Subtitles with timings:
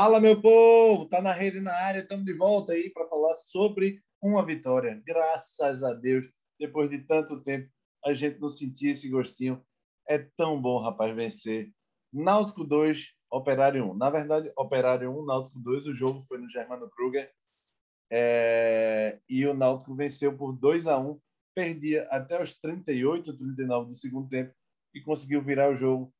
[0.00, 1.06] Fala, meu povo!
[1.06, 5.02] Tá na rede na área, estamos de volta aí para falar sobre uma vitória.
[5.04, 6.24] Graças a Deus,
[6.56, 7.68] depois de tanto tempo,
[8.06, 9.60] a gente não sentia esse gostinho.
[10.08, 11.72] É tão bom, rapaz, vencer.
[12.12, 13.94] Náutico 2, Operário 1.
[13.94, 17.32] Na verdade, Operário 1, Náutico 2, o jogo foi no Germano Kruger.
[18.08, 19.18] É...
[19.28, 21.20] E o Náutico venceu por 2 a 1
[21.56, 24.54] perdia até os 38, 39 do segundo tempo
[24.94, 26.14] e conseguiu virar o jogo.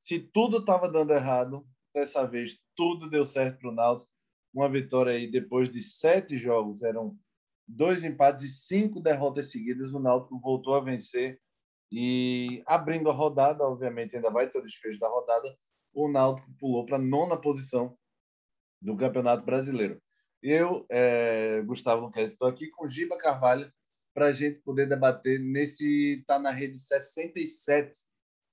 [0.00, 4.10] Se tudo estava dando errado, dessa vez tudo deu certo para o Náutico.
[4.52, 7.16] Uma vitória aí depois de sete jogos, eram
[7.66, 9.92] dois empates e cinco derrotas seguidas.
[9.92, 11.40] O Náutico voltou a vencer
[11.92, 15.56] e abrindo a rodada, obviamente ainda vai ter o desfecho da rodada.
[15.94, 17.96] O Náutico pulou para a nona posição
[18.80, 20.00] do Campeonato Brasileiro.
[20.42, 23.70] Eu, é, Gustavo Luquez, estou aqui com Giba Carvalho
[24.14, 27.90] para a gente poder debater nesse tá na rede 67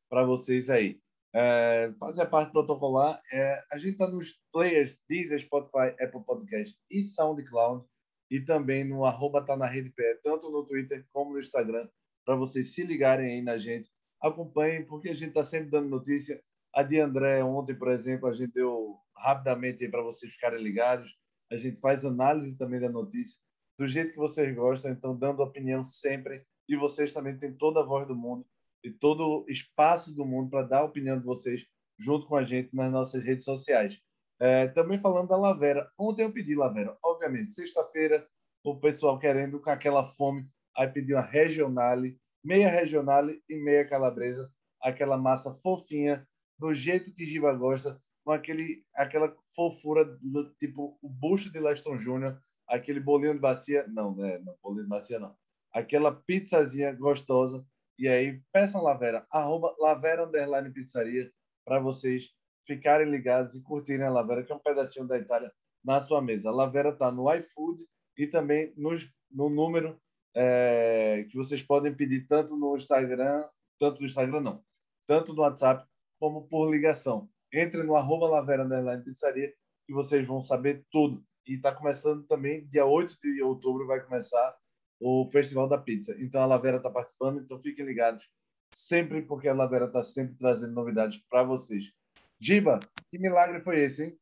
[0.09, 0.99] para vocês aí
[1.37, 3.21] é, fazer parte protocolar.
[3.31, 7.85] É, a gente está nos players Deezer, Spotify, Apple Podcast e SoundCloud
[8.31, 11.87] e também no arroba tá na rede pé, tanto no Twitter como no Instagram,
[12.25, 13.89] para vocês se ligarem aí na gente.
[14.19, 16.41] Acompanhem, porque a gente está sempre dando notícia.
[16.73, 21.15] A de André, ontem, por exemplo, a gente deu rapidamente para vocês ficarem ligados.
[21.51, 23.39] A gente faz análise também da notícia,
[23.79, 26.43] do jeito que vocês gostam, então dando opinião sempre.
[26.67, 28.45] E vocês também têm toda a voz do mundo
[28.83, 31.65] e todo espaço do mundo para dar a opinião de vocês
[31.99, 33.99] junto com a gente nas nossas redes sociais.
[34.39, 35.89] É, também falando da Lavera.
[35.99, 36.95] Ontem eu pedi Lavera.
[37.03, 38.27] Obviamente, sexta-feira,
[38.63, 44.51] o pessoal querendo com aquela fome, aí pediu uma regionale, meia regionale e meia calabresa,
[44.81, 46.27] aquela massa fofinha,
[46.59, 51.95] do jeito que Giba gosta, com aquele, aquela fofura do tipo o bucho de Leston
[51.97, 55.35] Júnior, aquele bolinho de bacia, não, né, não, bolinho de bacia não,
[55.71, 57.65] aquela pizzazinha gostosa
[57.97, 61.31] e aí, peçam Lavera, arroba Lavera Underline Pizzaria,
[61.65, 62.31] para vocês
[62.65, 65.51] ficarem ligados e curtirem a Lavera, que é um pedacinho da Itália
[65.83, 66.49] na sua mesa.
[66.49, 67.83] A Lavera está no iFood
[68.17, 69.99] e também nos, no número
[70.35, 73.41] é, que vocês podem pedir tanto no Instagram,
[73.79, 74.63] tanto no Instagram não,
[75.05, 75.87] tanto no WhatsApp
[76.19, 77.29] como por ligação.
[77.51, 79.53] Entre no arroba Lavera Underline Pizzaria
[79.87, 81.23] que vocês vão saber tudo.
[81.47, 84.55] E está começando também, dia 8 de outubro vai começar
[84.99, 86.15] o Festival da Pizza.
[86.19, 88.29] Então a Lavera está participando, então fiquem ligados
[88.73, 91.91] sempre, porque a Lavera está sempre trazendo novidades para vocês.
[92.39, 94.19] Giba, que milagre foi esse, hein?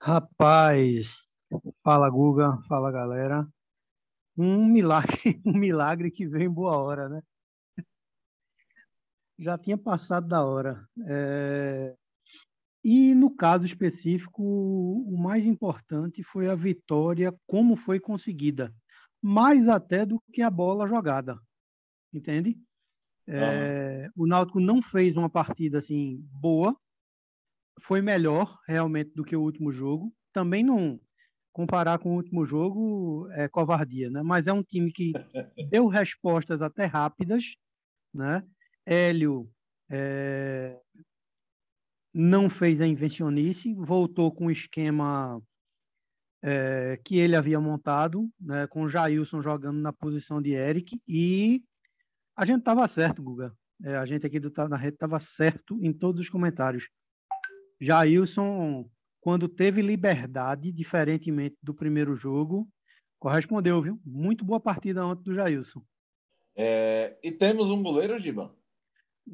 [0.00, 1.28] Rapaz,
[1.82, 3.46] fala Guga, fala galera.
[4.36, 7.22] Um milagre, um milagre que vem boa hora, né?
[9.38, 10.86] Já tinha passado da hora.
[11.06, 11.94] É...
[12.82, 18.74] E no caso específico, o mais importante foi a vitória, como foi conseguida
[19.22, 21.38] mais até do que a bola jogada,
[22.12, 22.58] entende?
[23.26, 26.76] É, O Náutico não fez uma partida assim boa,
[27.80, 30.12] foi melhor realmente do que o último jogo.
[30.32, 31.00] Também não
[31.52, 34.22] comparar com o último jogo é covardia, né?
[34.22, 35.12] Mas é um time que
[35.70, 37.56] deu respostas até rápidas,
[38.12, 38.44] né?
[38.86, 39.50] Hélio
[39.90, 40.80] é,
[42.12, 45.40] não fez a invencionice, voltou com um esquema
[46.42, 51.62] é, que ele havia montado, né, com o Jailson jogando na posição de Eric, e
[52.36, 53.54] a gente estava certo, Guga.
[53.82, 56.88] É, a gente aqui do Tá na Rede estava certo em todos os comentários.
[57.80, 58.88] Jailson,
[59.20, 62.68] quando teve liberdade, diferentemente do primeiro jogo,
[63.18, 64.00] correspondeu, viu?
[64.04, 65.82] Muito boa partida ontem do Jailson.
[66.56, 68.54] É, e temos um goleiro, Giba?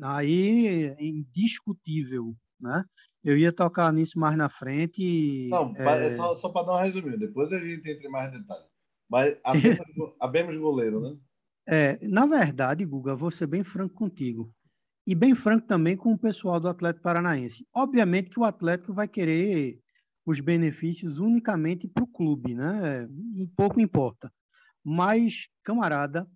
[0.03, 2.85] Aí, indiscutível, né?
[3.27, 5.49] Eu ia tocar nisso mais na frente.
[5.51, 6.15] Não, é...
[6.15, 8.69] só, só para dar um resumo, depois a gente entra em mais detalhes.
[9.11, 11.17] Mas abemos, abemos goleiro, né?
[11.69, 14.55] É, na verdade, Guga, vou ser bem franco contigo.
[15.05, 17.67] E bem franco também com o pessoal do Atlético Paranaense.
[17.75, 19.81] Obviamente que o Atlético vai querer
[20.25, 23.09] os benefícios unicamente para o clube, né?
[23.35, 24.33] E pouco importa.
[24.85, 26.29] Mas, camarada,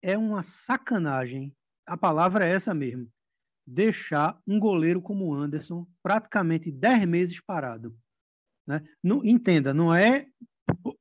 [0.00, 1.54] é uma sacanagem.
[1.86, 3.06] A palavra é essa mesmo
[3.68, 7.94] deixar um goleiro como o Anderson praticamente 10 meses parado.
[8.66, 8.82] Né?
[9.02, 10.26] Não, entenda, não é,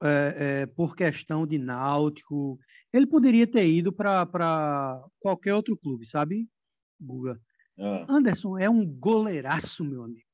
[0.03, 2.59] é, é, por questão de náutico.
[2.91, 6.47] Ele poderia ter ido para qualquer outro clube, sabe,
[6.99, 7.39] Guga?
[7.77, 8.05] É.
[8.09, 10.27] Anderson é um goleiraço, meu amigo.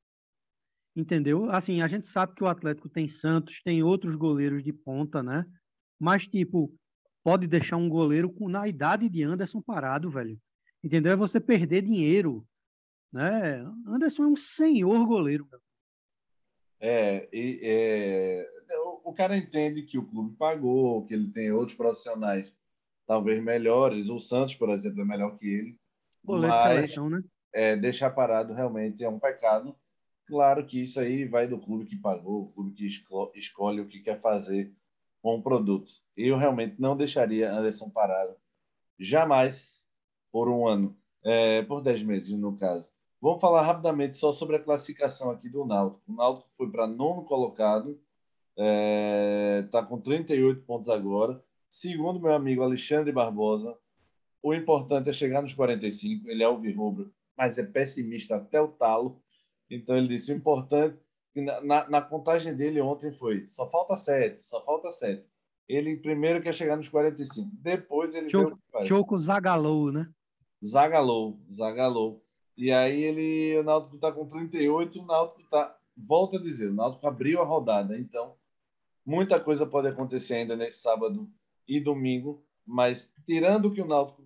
[0.96, 1.50] Entendeu?
[1.52, 5.46] Assim, a gente sabe que o Atlético tem Santos, tem outros goleiros de ponta, né?
[6.00, 6.74] Mas, tipo,
[7.24, 10.40] pode deixar um goleiro com, na idade de Anderson parado, velho.
[10.84, 11.14] Entendeu?
[11.14, 12.46] É você perder dinheiro.
[13.12, 13.64] Né?
[13.88, 15.48] Anderson é um senhor goleiro.
[16.80, 18.48] É, e, é,
[19.06, 22.54] o, cara entende que o clube pagou, que ele tem outros profissionais
[23.08, 24.10] talvez melhores.
[24.10, 25.80] O Santos, por exemplo, é melhor que ele.
[26.24, 27.24] Goleiro mas, de seleção, né?
[27.54, 29.76] É, deixar parado realmente é um pecado.
[30.26, 32.88] Claro que isso aí vai do clube que pagou, o clube que
[33.36, 34.74] escolhe o que quer fazer
[35.22, 35.92] com o produto.
[36.16, 38.36] Eu realmente não deixaria Anderson parado,
[38.98, 39.83] jamais,
[40.34, 42.90] por um ano, é, por dez meses, no caso.
[43.22, 46.02] Vamos falar rapidamente só sobre a classificação aqui do Náutico.
[46.12, 51.42] O Náutico foi para nono colocado, está é, tá com 38 pontos agora.
[51.70, 53.78] Segundo meu amigo Alexandre Barbosa,
[54.42, 56.28] o importante é chegar nos 45.
[56.28, 59.22] Ele é o virrubro, mas é pessimista até o talo.
[59.70, 60.98] Então ele disse: o importante,
[61.64, 65.26] na, na contagem dele ontem foi: só falta sete, só falta sete.
[65.70, 67.50] Ele primeiro quer chegar nos 45.
[67.54, 68.30] Depois ele.
[68.30, 70.10] Choco, Choco zagalou, né?
[70.64, 72.24] Zagalou, zagalou.
[72.56, 75.78] E aí ele, o Náutico está com 38, o Náutico está.
[75.96, 77.98] Volta a dizer, o Náutico abriu a rodada.
[77.98, 78.36] Então,
[79.06, 81.30] muita coisa pode acontecer ainda nesse sábado
[81.68, 82.44] e domingo.
[82.66, 84.24] Mas tirando o que o Náutico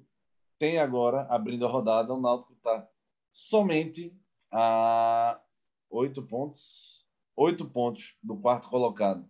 [0.59, 2.87] tem agora, abrindo a rodada, o Náutico está
[3.31, 4.15] somente
[4.51, 5.41] a
[5.89, 7.05] oito pontos,
[7.35, 9.27] oito pontos do quarto colocado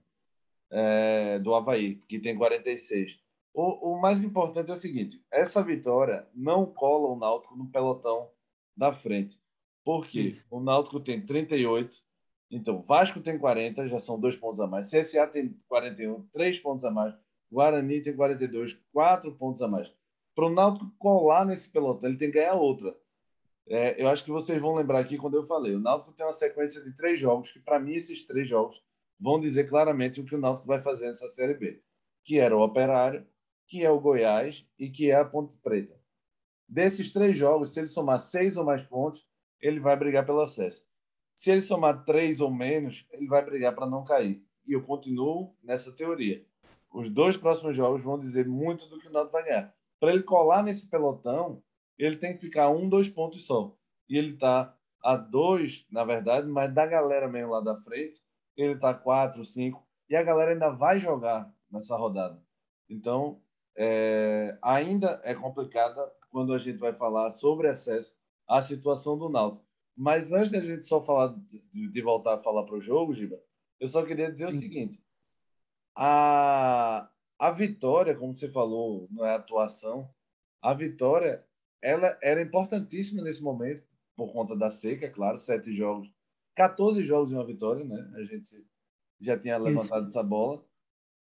[0.70, 3.20] é, do Havaí, que tem 46.
[3.58, 8.30] O, o mais importante é o seguinte: essa vitória não cola o Náutico no pelotão
[8.76, 9.42] da frente.
[9.84, 10.46] Porque Isso.
[10.52, 11.98] o Náutico tem 38,
[12.52, 14.92] então Vasco tem 40, já são dois pontos a mais.
[14.92, 17.16] CSA tem 41, três pontos a mais.
[17.52, 19.92] Guarani tem 42, quatro pontos a mais.
[20.36, 22.96] Para o Náutico colar nesse pelotão, ele tem que ganhar outra.
[23.68, 25.74] É, eu acho que vocês vão lembrar aqui quando eu falei.
[25.74, 28.84] O Náutico tem uma sequência de três jogos, que para mim esses três jogos
[29.20, 31.82] vão dizer claramente o que o Náutico vai fazer nessa Série B,
[32.24, 33.26] que era o Operário,
[33.68, 36.00] que é o Goiás e que é a Ponte Preta.
[36.68, 39.28] Desses três jogos, se ele somar seis ou mais pontos,
[39.62, 40.86] ele vai brigar pelo acesso.
[41.36, 44.44] Se ele somar três ou menos, ele vai brigar para não cair.
[44.66, 46.46] E eu continuo nessa teoria.
[46.92, 49.74] Os dois próximos jogos vão dizer muito do que o Náutico vai ganhar.
[50.00, 51.62] Para ele colar nesse pelotão,
[51.98, 53.76] ele tem que ficar um, dois pontos só.
[54.10, 58.22] E ele está a dois, na verdade, mas da galera mesmo lá da frente,
[58.56, 59.86] ele está quatro, cinco.
[60.10, 62.42] E a galera ainda vai jogar nessa rodada.
[62.90, 63.42] Então,
[63.78, 69.66] é, ainda é complicada quando a gente vai falar sobre acesso à situação do Náutico.
[69.96, 73.40] Mas antes da gente só falar de, de voltar a falar para o jogo, Giba,
[73.80, 74.58] eu só queria dizer Sim.
[74.58, 75.04] o seguinte:
[75.96, 77.10] a,
[77.40, 80.10] a vitória, como você falou, não é atuação,
[80.62, 81.46] a vitória
[81.82, 83.84] ela era importantíssima nesse momento,
[84.16, 86.12] por conta da seca, é claro, sete jogos,
[86.56, 88.12] 14 jogos de uma vitória, né?
[88.16, 88.66] A gente
[89.22, 90.18] já tinha levantado Isso.
[90.18, 90.64] essa bola,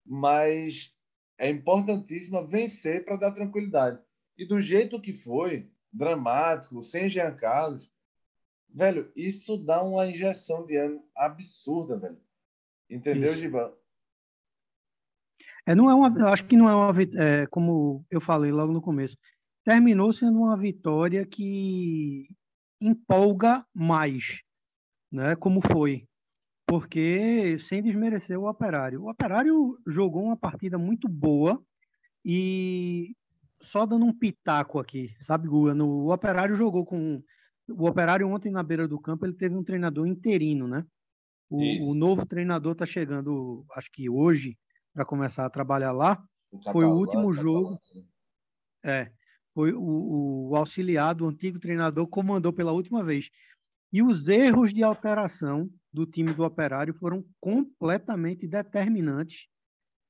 [0.05, 0.95] mas
[1.37, 3.99] é importantíssima vencer para dar tranquilidade.
[4.37, 7.91] E do jeito que foi, dramático, sem Jean Carlos,
[8.69, 12.19] velho, isso dá uma injeção de ânimo absurda, velho.
[12.89, 13.41] Entendeu, isso.
[13.41, 13.71] Giban?
[15.65, 18.71] É, não é uma, eu acho que não é uma, é, como eu falei logo
[18.71, 19.17] no começo,
[19.65, 22.29] terminou sendo uma vitória que
[22.79, 24.41] empolga mais,
[25.11, 25.35] né?
[25.35, 26.06] Como foi,
[26.67, 31.63] porque sem desmerecer o Operário, o Operário jogou uma partida muito boa
[32.25, 33.15] e
[33.61, 35.73] só dando um pitaco aqui, sabe, Gua?
[35.73, 37.23] No, o Operário jogou com
[37.69, 40.85] o Operário ontem na beira do campo ele teve um treinador interino, né?
[41.49, 44.57] O, o novo treinador está chegando, acho que hoje,
[44.93, 46.21] para começar a trabalhar lá.
[46.51, 47.77] O Foi o último jogo.
[48.83, 49.09] É,
[49.53, 53.29] foi o, o auxiliar do antigo treinador comandou pela última vez.
[53.91, 59.47] E os erros de alteração do time do Operário foram completamente determinantes,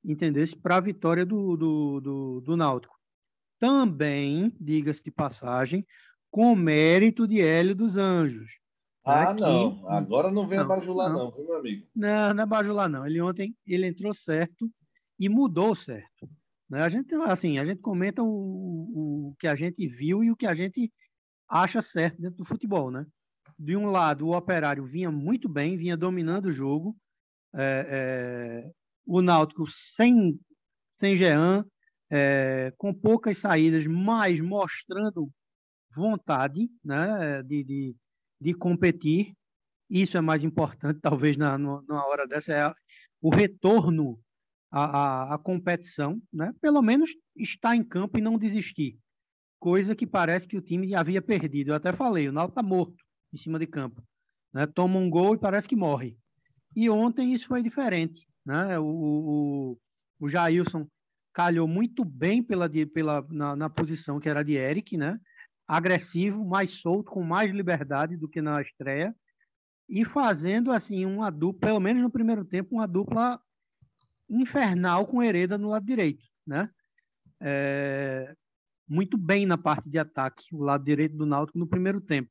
[0.03, 2.95] entendesse, para a vitória do, do, do, do Náutico.
[3.59, 5.85] Também, diga-se de passagem,
[6.29, 8.59] com mérito de Hélio dos Anjos.
[9.03, 9.89] Ah, né, não.
[9.89, 11.87] Agora não vem não, bajular, não, não, meu amigo?
[11.95, 13.07] Não, não é bajular, não.
[13.07, 14.69] Ele ontem ele entrou certo
[15.17, 16.29] e mudou certo.
[16.69, 16.81] Né?
[16.81, 20.45] A gente, assim, a gente comenta o, o que a gente viu e o que
[20.45, 20.91] a gente
[21.47, 23.05] acha certo dentro do futebol, né?
[23.59, 26.95] De um lado, o Operário vinha muito bem, vinha dominando o jogo.
[27.55, 27.87] É,
[28.67, 28.71] é,
[29.05, 30.39] o Náutico sem,
[30.99, 31.65] sem Jean,
[32.09, 35.31] é, com poucas saídas, mas mostrando
[35.91, 37.95] vontade né, de, de,
[38.39, 39.33] de competir.
[39.89, 42.73] Isso é mais importante, talvez, na, na hora dessa, é
[43.21, 44.19] o retorno
[44.69, 46.53] a, a, a, competição, né?
[46.61, 48.99] pelo menos estar em campo e não desistir.
[49.59, 51.71] Coisa que parece que o time havia perdido.
[51.71, 54.03] Eu até falei, o Náutico está morto em cima de campo.
[54.53, 54.65] Né?
[54.67, 56.17] Toma um gol e parece que morre.
[56.75, 58.27] E ontem isso foi diferente.
[58.45, 58.77] Né?
[58.79, 59.79] O, o,
[60.19, 60.87] o Jailson
[61.33, 65.19] calhou muito bem pela, pela, na, na posição que era de Eric, né?
[65.67, 69.13] agressivo, mais solto, com mais liberdade do que na estreia,
[69.89, 73.39] e fazendo assim uma dupla, pelo menos no primeiro tempo, uma dupla
[74.29, 76.69] infernal com Hereda no lado direito, né?
[77.39, 78.33] É,
[78.87, 82.29] muito bem na parte de ataque, o lado direito do Náutico no primeiro tempo.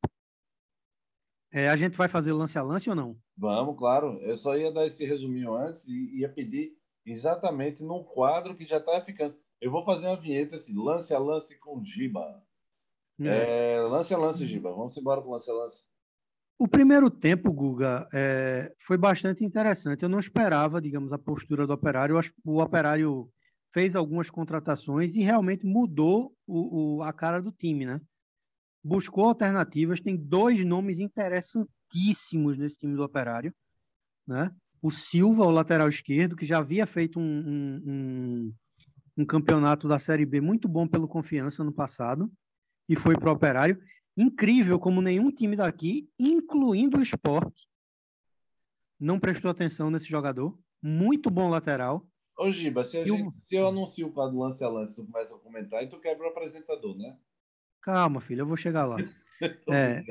[1.53, 3.17] É, a gente vai fazer lance a lance ou não?
[3.37, 4.19] Vamos, claro.
[4.23, 8.79] Eu só ia dar esse resuminho antes e ia pedir exatamente num quadro que já
[8.79, 9.37] está ficando.
[9.61, 12.43] Eu vou fazer uma vinheta assim, lance a lance com Giba.
[13.19, 13.27] Hum.
[13.27, 14.73] É, lance a lance, Giba.
[14.73, 15.85] Vamos embora o lance a lance.
[16.59, 20.03] O primeiro tempo, Guga, é, foi bastante interessante.
[20.03, 22.19] Eu não esperava, digamos, a postura do operário.
[22.45, 23.31] O operário
[23.73, 28.01] fez algumas contratações e realmente mudou o, o, a cara do time, né?
[28.87, 33.53] Buscou alternativas, tem dois nomes interessantíssimos nesse time do operário,
[34.27, 34.55] né?
[34.81, 38.55] O Silva, o lateral esquerdo, que já havia feito um, um, um,
[39.19, 42.31] um campeonato da Série B muito bom pelo Confiança no passado
[42.89, 43.83] e foi para o operário
[44.17, 47.69] incrível como nenhum time daqui, incluindo o esporte,
[49.01, 50.57] não prestou atenção nesse jogador.
[50.81, 52.07] Muito bom lateral.
[52.39, 53.33] Ô, Giba, se, gente, o...
[53.33, 56.97] se eu anuncio o quadro lance a lance, a comentar e tu quebra o apresentador,
[56.97, 57.19] né?
[57.87, 58.97] Calma, filho, eu vou chegar lá.
[59.71, 60.03] é...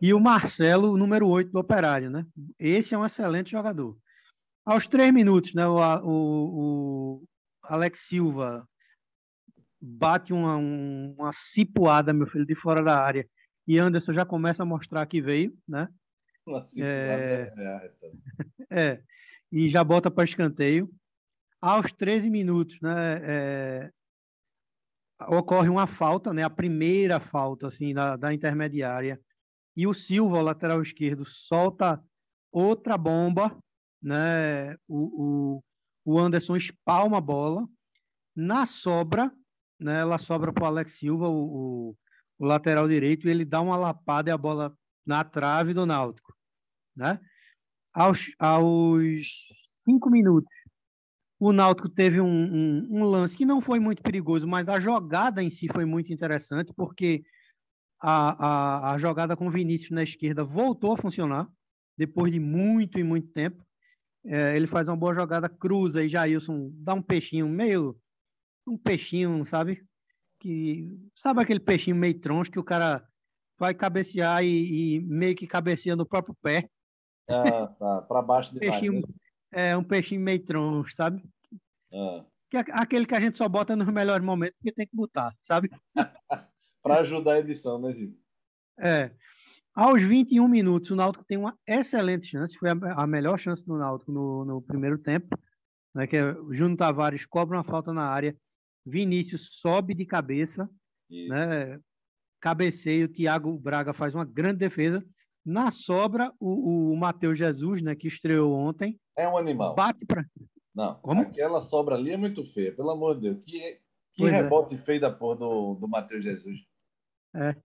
[0.00, 2.24] E o Marcelo, número 8 do Operário, né?
[2.56, 3.98] Esse é um excelente jogador.
[4.64, 5.66] Aos três minutos, né?
[5.66, 7.28] O, o, o
[7.64, 8.64] Alex Silva
[9.80, 13.28] bate uma, uma cipuada, meu filho, de fora da área.
[13.66, 15.88] E Anderson já começa a mostrar que veio, né?
[16.46, 17.92] Uma cipuada é, é,
[18.70, 19.02] é
[19.50, 20.88] e já bota para escanteio.
[21.60, 23.20] Aos 13 minutos, né?
[23.24, 23.90] É,
[25.28, 26.42] ocorre uma falta, né?
[26.42, 29.20] A primeira falta, assim, da, da intermediária.
[29.76, 32.02] E o Silva, o lateral esquerdo, solta
[32.52, 33.56] outra bomba,
[34.02, 34.74] né?
[34.88, 35.64] O, o,
[36.04, 37.68] o Anderson espalma a bola.
[38.34, 39.32] Na sobra,
[39.78, 41.96] né, ela sobra para o Alex Silva, o,
[42.38, 46.34] o, lateral direito, e ele dá uma lapada e a bola na trave do Náutico.
[46.94, 47.18] Né?
[47.92, 49.48] Aos, aos
[49.84, 50.50] cinco minutos,
[51.40, 55.42] o Náutico teve um, um, um, lance que não foi muito perigoso, mas a jogada
[55.42, 57.24] em si foi muito interessante, porque
[57.98, 61.48] a, a, a jogada com o Vinícius na esquerda voltou a funcionar,
[61.96, 63.64] depois de muito e muito tempo.
[64.22, 67.98] É, ele faz uma boa jogada, cruza e Jailson dá um peixinho meio
[68.66, 69.82] um peixinho, sabe?
[70.38, 73.02] Que, sabe aquele peixinho meio troncho que o cara
[73.58, 76.68] vai cabecear e, e meio que cabeceia no próprio pé?
[77.26, 78.02] Ah, tá.
[78.02, 79.02] Para baixo de peixinho,
[79.52, 81.22] É, um peixinho meio troncho, sabe?
[81.92, 82.24] Ah.
[82.50, 85.34] Que é aquele que a gente só bota nos melhores momentos porque tem que botar,
[85.42, 85.70] sabe?
[86.82, 88.18] Para ajudar a edição, né, Gil?
[88.78, 89.10] É.
[89.74, 94.10] Aos 21 minutos, o Náutico tem uma excelente chance, foi a, melhor chance do Náutico
[94.10, 95.38] no, no primeiro tempo,
[95.94, 98.36] né, que é o Júnior Tavares cobra uma falta na área,
[98.84, 100.68] Vinícius sobe de cabeça,
[101.08, 101.78] né?
[102.40, 105.04] cabeceio, o Thiago Braga faz uma grande defesa.
[105.44, 108.98] Na sobra, o, o Matheus Jesus, né, que estreou ontem.
[109.16, 109.74] É um animal.
[109.74, 110.24] Bate para.
[110.74, 111.20] Não, Como?
[111.20, 113.42] aquela sobra ali é muito feia, pelo amor de Deus.
[113.44, 113.80] Que,
[114.12, 114.30] que é.
[114.30, 114.78] rebote é.
[114.78, 116.60] feio da porra do, do Matheus Jesus.
[117.34, 117.56] É.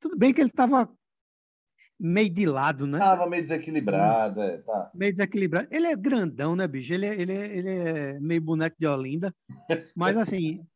[0.00, 0.90] Tudo bem que ele estava
[1.98, 2.98] meio de lado, né?
[2.98, 4.90] Tava meio desequilibrado, é, tá.
[4.92, 5.68] Meio desequilibrado.
[5.70, 6.92] Ele é grandão, né, bicho?
[6.92, 9.32] Ele, é, ele, é, ele é meio boneco de Olinda.
[9.94, 10.66] Mas, assim,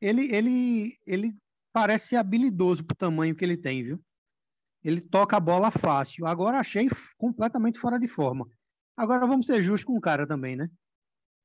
[0.00, 1.34] ele, ele, ele
[1.72, 4.00] parece ser habilidoso pro tamanho que ele tem, viu?
[4.82, 6.26] Ele toca a bola fácil.
[6.26, 8.48] Agora achei completamente fora de forma.
[8.96, 10.70] Agora vamos ser justos com o cara também, né?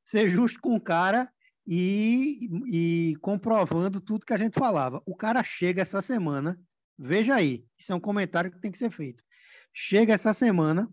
[0.05, 1.31] Ser justo com o cara
[1.65, 5.01] e, e comprovando tudo que a gente falava.
[5.05, 6.59] O cara chega essa semana,
[6.97, 9.23] veja aí, isso é um comentário que tem que ser feito
[9.73, 10.91] chega essa semana,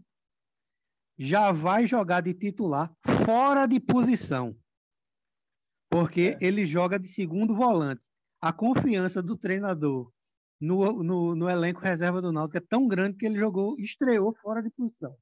[1.18, 2.92] já vai jogar de titular
[3.24, 4.56] fora de posição.
[5.90, 6.46] Porque é.
[6.46, 8.02] ele joga de segundo volante.
[8.40, 10.12] A confiança do treinador
[10.60, 14.62] no, no, no, elenco reserva do Náutico é tão grande que ele jogou, estreou fora
[14.62, 15.16] de posição.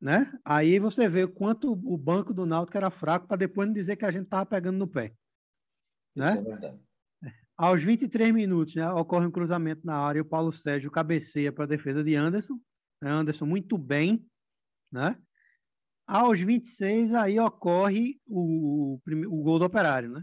[0.00, 0.32] Né?
[0.44, 3.96] Aí você vê o quanto o banco do Náutico era fraco para depois não dizer
[3.96, 5.12] que a gente estava pegando no pé.
[6.14, 6.32] Né?
[6.32, 6.88] Isso é verdade.
[7.58, 11.64] Aos 23 minutos, né, ocorre um cruzamento na área e o Paulo Sérgio cabeceia para
[11.64, 12.54] a defesa de Anderson.
[13.02, 14.24] Né, Anderson muito bem.
[14.92, 15.20] Né?
[16.06, 20.08] Aos 26, aí ocorre o, o, gol do Operário.
[20.08, 20.22] Né?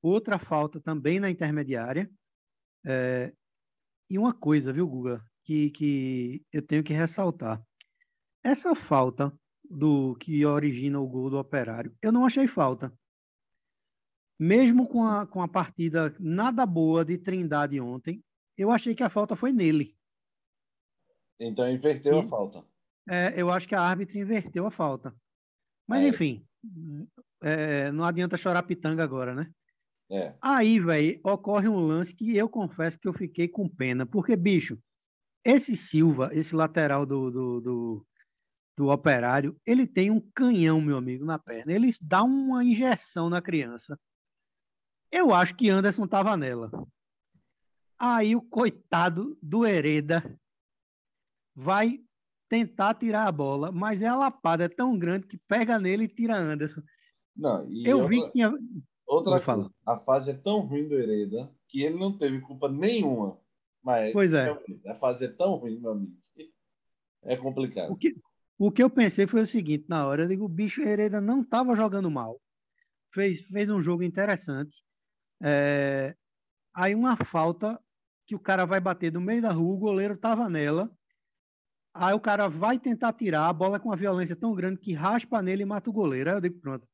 [0.00, 2.08] Outra falta também na intermediária.
[2.86, 3.32] É,
[4.10, 7.62] e uma coisa, viu, Guga, que, que eu tenho que ressaltar.
[8.42, 9.32] Essa falta
[9.68, 12.92] do que origina o gol do Operário, eu não achei falta
[14.38, 18.22] mesmo com a, com a partida nada boa de Trindade ontem,
[18.56, 19.96] eu achei que a falta foi nele.
[21.40, 22.64] Então inverteu e, a falta.
[23.08, 25.14] É, eu acho que a árbitra inverteu a falta.
[25.86, 26.08] Mas, é.
[26.08, 26.46] enfim,
[27.42, 29.50] é, não adianta chorar pitanga agora, né?
[30.10, 30.34] É.
[30.40, 34.06] Aí, velho, ocorre um lance que eu confesso que eu fiquei com pena.
[34.06, 34.78] Porque, bicho,
[35.44, 38.06] esse Silva, esse lateral do, do, do,
[38.76, 41.72] do operário, ele tem um canhão, meu amigo, na perna.
[41.72, 43.98] Ele dá uma injeção na criança.
[45.10, 46.70] Eu acho que Anderson estava nela.
[47.98, 50.38] Aí o coitado do Hereda
[51.54, 52.00] vai
[52.48, 56.08] tentar tirar a bola, mas é a lapada é tão grande que pega nele e
[56.08, 56.82] tira Anderson.
[57.36, 58.52] Não, eu outra, vi que tinha.
[59.08, 63.38] Outra coisa, a fase é tão ruim do Hereda que ele não teve culpa nenhuma.
[63.82, 64.54] Mas pois é.
[64.86, 66.12] A fase é tão ruim, meu amigo.
[67.22, 67.90] É complicado.
[67.90, 68.14] O que,
[68.58, 71.40] o que eu pensei foi o seguinte: na hora, eu digo, o bicho Hereda não
[71.40, 72.38] estava jogando mal.
[73.12, 74.82] Fez, fez um jogo interessante.
[75.42, 76.14] É,
[76.74, 77.80] aí uma falta
[78.26, 80.90] que o cara vai bater no meio da rua, o goleiro estava nela.
[81.94, 85.40] Aí o cara vai tentar tirar a bola com uma violência tão grande que raspa
[85.40, 86.28] nele e mata o goleiro.
[86.28, 86.86] Aí eu digo, pronto.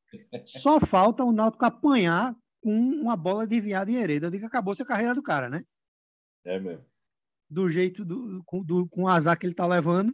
[0.45, 4.27] Só falta o Náutico apanhar com uma bola desviada em Hereda.
[4.27, 5.63] Eu digo, acabou-se a carreira do cara, né?
[6.43, 6.85] É mesmo.
[7.49, 10.13] Do jeito, do, com, do, com o azar que ele tá levando.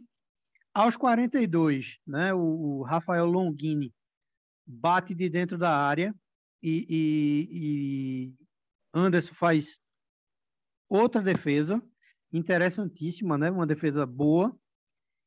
[0.74, 3.92] Aos 42, né, o, o Rafael Longini
[4.66, 6.14] bate de dentro da área
[6.62, 8.34] e, e, e
[8.94, 9.78] Anderson faz
[10.88, 11.82] outra defesa
[12.32, 13.50] interessantíssima, né?
[13.50, 14.56] Uma defesa boa.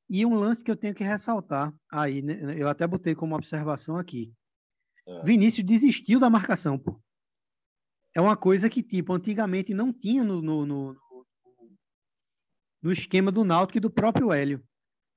[0.09, 2.55] E um lance que eu tenho que ressaltar aí, né?
[2.57, 4.31] eu até botei como observação aqui.
[5.07, 5.23] É.
[5.23, 6.99] Vinícius desistiu da marcação, pô.
[8.13, 10.97] É uma coisa que, tipo, antigamente não tinha no, no, no,
[12.81, 14.63] no esquema do Náutico e do próprio Hélio.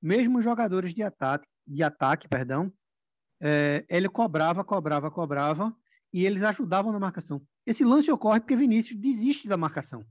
[0.01, 2.71] Mesmo jogadores de ataque, de ataque perdão,
[3.41, 5.73] é, ele cobrava, cobrava, cobrava,
[6.11, 7.41] e eles ajudavam na marcação.
[7.65, 10.05] Esse lance ocorre porque Vinícius desiste da marcação.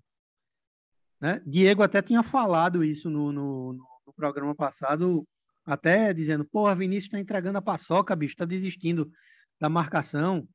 [1.21, 1.43] Né?
[1.45, 3.73] Diego até tinha falado isso no, no,
[4.07, 5.27] no programa passado,
[5.65, 9.11] até dizendo, porra, Vinícius está entregando a paçoca, bicho, está desistindo
[9.61, 10.49] da marcação.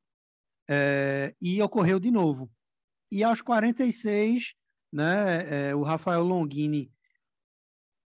[0.70, 2.50] É, e ocorreu de novo.
[3.12, 4.54] E aos 46,
[4.92, 6.92] né, é, o Rafael Longini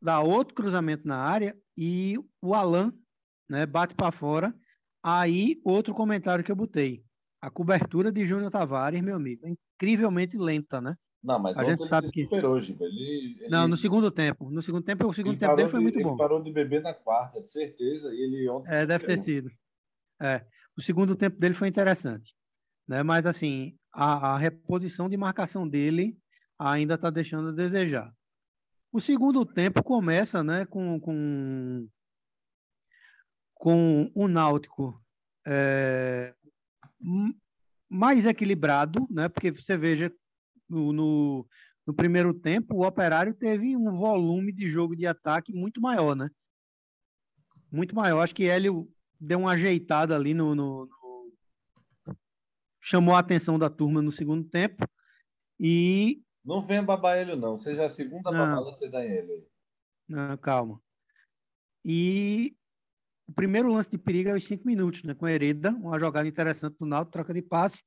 [0.02, 2.94] dá outro cruzamento na área e o Alan
[3.50, 4.54] né, bate para fora.
[5.04, 7.04] Aí, outro comentário que eu botei.
[7.42, 10.96] A cobertura de Júnior Tavares, meu amigo, é incrivelmente lenta, né?
[11.24, 14.50] Não, mas a gente sabe que superou, Ele, ele, Não, no segundo tempo.
[14.52, 16.10] No segundo tempo, o segundo tempo dele foi de, muito bom.
[16.10, 18.72] Ele parou de beber na quarta, de certeza, e ele ontem.
[18.72, 19.52] É, deve ter sido.
[20.22, 20.46] É,
[20.78, 22.36] o segundo tempo dele foi interessante,
[22.88, 23.04] né?
[23.04, 26.18] Mas assim, a, a reposição de marcação dele
[26.60, 28.14] ainda está deixando a desejar.
[28.92, 31.88] O segundo tempo começa, né, com, com,
[33.54, 35.02] com o Náutico
[35.46, 36.34] é,
[37.90, 39.30] mais equilibrado, né?
[39.30, 40.12] Porque você veja
[40.70, 41.48] no, no,
[41.86, 46.30] no, primeiro tempo, o Operário teve um volume de jogo de ataque muito maior, né?
[47.72, 48.22] Muito maior.
[48.22, 52.14] Acho que Hélio deu uma ajeitada ali no, no, no...
[52.82, 54.88] chamou a atenção da turma no segundo tempo
[55.60, 57.58] e não venha babar Hélio, não.
[57.58, 59.44] Seja a segunda babada, você dá Hélio.
[60.08, 60.80] Não, calma.
[61.84, 62.56] E
[63.28, 65.16] o primeiro lance de perigo é os cinco minutos, né?
[65.16, 67.84] Com Hereda, uma jogada interessante do Naldo, troca de passe.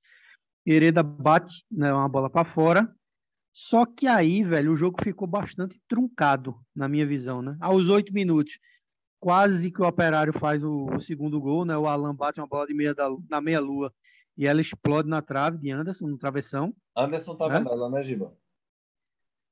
[0.67, 2.93] Hereda bate né, uma bola para fora.
[3.53, 7.57] Só que aí, velho, o jogo ficou bastante truncado, na minha visão, né?
[7.61, 8.59] Aos oito minutos,
[9.18, 11.76] quase que o Operário faz o, o, segundo gol, né?
[11.76, 13.92] O Alan bate uma bola de meia da, na meia-lua
[14.37, 16.74] e ela explode na trave de Anderson, no travessão.
[16.96, 17.68] Anderson tava né?
[17.68, 18.33] nela, né, Giba?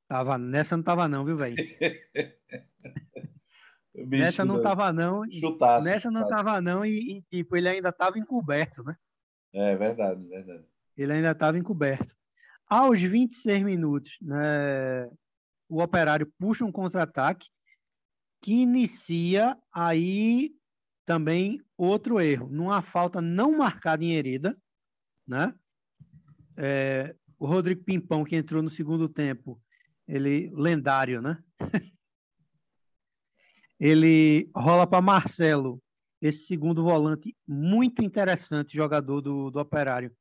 [0.08, 1.56] Tava, nessa não tava não, viu, velho?
[3.94, 5.28] nessa não tava não.
[5.30, 8.96] Chutaço, nessa não tava não e, e, tipo, ele ainda tava encoberto, né?
[9.52, 10.64] É verdade, verdade
[10.96, 12.14] ele ainda estava encoberto.
[12.66, 15.08] Aos 26 minutos, né,
[15.68, 17.48] o Operário puxa um contra-ataque
[18.40, 20.54] que inicia aí
[21.04, 24.56] também outro erro, numa falta não marcada em Hereda,
[25.26, 25.54] né?
[26.56, 29.60] É, o Rodrigo Pimpão, que entrou no segundo tempo,
[30.06, 31.42] ele lendário, né?
[33.78, 35.82] ele rola para Marcelo,
[36.20, 40.14] esse segundo volante muito interessante, jogador do, do Operário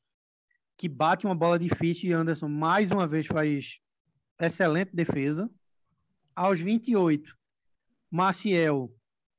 [0.78, 3.80] que bate uma bola difícil e Anderson mais uma vez faz
[4.40, 5.50] excelente defesa.
[6.36, 7.34] Aos 28,
[8.16, 8.90] Maciel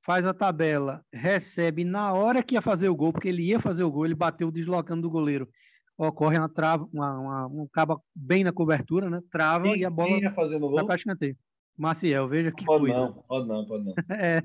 [0.05, 3.83] faz a tabela, recebe na hora que ia fazer o gol, porque ele ia fazer
[3.83, 5.49] o gol, ele bateu deslocando do goleiro.
[5.97, 9.23] Ocorre uma trava, uma, uma, um cabo bem na cobertura, né?
[9.33, 10.87] Trava e a bola ia fazendo gol?
[10.87, 11.35] vai escanteio.
[11.75, 13.01] Maciel, veja que pode coisa.
[13.01, 13.95] Não, pode não, pode não.
[14.11, 14.43] É,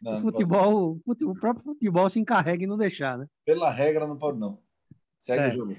[0.00, 3.26] não, o futebol, o próprio futebol se encarrega e não deixar, né?
[3.44, 4.62] Pela regra não pode não.
[5.18, 5.48] Segue é.
[5.48, 5.76] o jogo.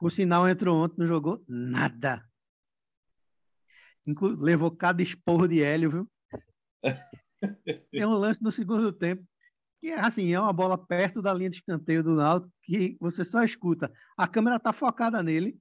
[0.00, 2.24] O sinal entrou ontem, não jogou nada.
[4.06, 6.08] Inclu levou cada esporro de Hélio, viu?
[7.90, 9.24] Tem um lance no segundo tempo
[9.82, 13.24] que é assim, é uma bola perto da linha de escanteio do Náutico que você
[13.24, 13.92] só escuta.
[14.16, 15.58] A câmera tá focada nele.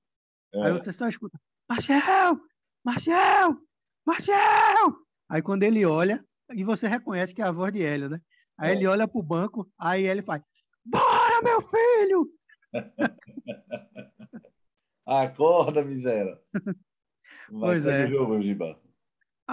[0.53, 0.67] É.
[0.67, 2.39] Aí você só escuta: Marcel!
[2.85, 3.57] Marcel!
[4.05, 4.95] Marcel!
[5.27, 8.21] Aí quando ele olha, e você reconhece que é a voz de Hélio, né?
[8.59, 8.75] Aí é.
[8.75, 10.43] ele olha pro banco, aí ele faz:
[10.85, 12.31] Bora, meu filho!
[15.03, 16.39] Acorda, miséria.
[17.49, 18.07] Vai pois é.
[18.07, 18.79] jogo, Giba.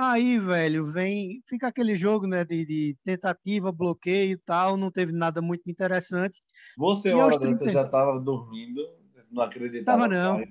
[0.00, 5.10] Aí, velho, vem, fica aquele jogo, né, de, de tentativa, bloqueio e tal, não teve
[5.10, 6.40] nada muito interessante.
[6.76, 8.80] Você, hora aos dessa, 30 já estava dormindo,
[9.28, 10.02] não acreditava.
[10.02, 10.34] Tava não.
[10.34, 10.50] mais.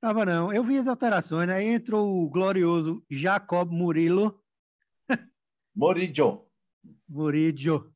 [0.00, 0.52] Tava não.
[0.52, 1.56] Eu vi as alterações, né?
[1.56, 4.40] Aí entrou o glorioso Jacob Murilo,
[5.74, 6.46] Moridio.
[7.08, 7.92] Murillo.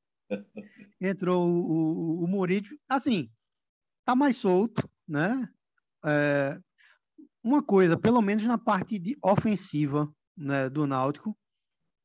[1.00, 2.66] Entrou o, o, o Murillo.
[2.88, 3.30] Assim,
[4.04, 5.48] tá mais solto, né?
[6.04, 6.58] É,
[7.44, 11.36] uma coisa, pelo menos na parte de ofensiva né, do Náutico,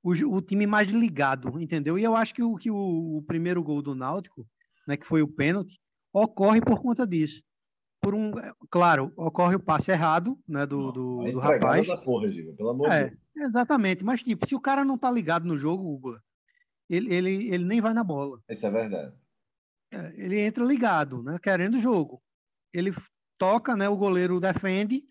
[0.04, 1.98] o, o time mais ligado, entendeu?
[1.98, 4.46] E eu acho que o, que o, o primeiro gol do Náutico,
[4.88, 5.80] né, que foi o pênalti,
[6.12, 7.42] ocorre por conta disso.
[8.02, 11.88] Por um, é, claro, ocorre o passe errado, né, do, do, A do rapaz.
[11.88, 13.48] da porra, Giga, pelo amor de É, Deus.
[13.48, 14.04] exatamente.
[14.04, 16.20] Mas, tipo, se o cara não tá ligado no jogo, Hugo,
[16.90, 18.42] ele, ele, ele nem vai na bola.
[18.50, 19.16] Isso é verdade.
[19.92, 21.38] É, Ele entra ligado, né?
[21.42, 22.22] Querendo o jogo.
[22.74, 22.92] Ele
[23.38, 23.88] toca, né?
[23.88, 25.04] O goleiro defende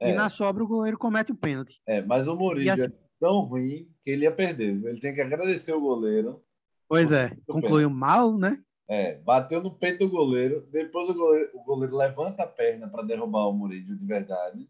[0.00, 1.80] É, e na sobra o goleiro comete o pênalti.
[1.86, 4.82] é, mas o Moridio E assim- é tão ruim que ele ia perder.
[4.84, 6.42] Ele tem que agradecer o goleiro.
[6.88, 8.62] Pois é, concluiu mal, né?
[8.88, 10.66] É, bateu no peito do goleiro.
[10.72, 14.68] Depois o goleiro, o goleiro levanta a perna para derrubar o Moridio de verdade.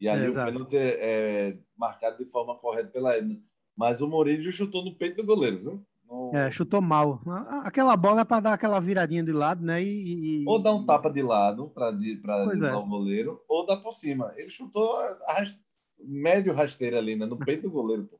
[0.00, 3.38] E ali É, o pênalti é, marcado de forma correta pela Edna.
[3.76, 5.86] Mas o Moridio chutou no peito do goleiro, viu?
[6.34, 7.22] É, chutou mal.
[7.64, 9.82] Aquela bola é para dar aquela viradinha de lado, né?
[9.82, 12.74] E, e- Ou dá um tapa de lado para derrubar é.
[12.74, 14.32] o goleiro, ou dá por cima.
[14.36, 14.92] Ele chutou
[15.28, 15.60] arras-
[16.02, 17.26] médio rasteiro ali, né?
[17.26, 18.06] No peito do goleiro.
[18.08, 18.18] Pô.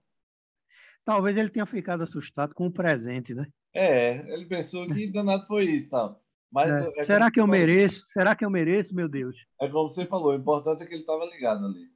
[1.04, 3.46] Talvez ele tenha ficado assustado com o presente, né?
[3.74, 6.22] É, ele pensou que danado foi isso tal.
[6.52, 7.00] Mas É.
[7.00, 8.04] é Será que eu falou- mereço?
[8.06, 9.36] Será que eu mereço, meu Deus?
[9.60, 11.86] É como você falou, o importante é que ele estava ligado ali.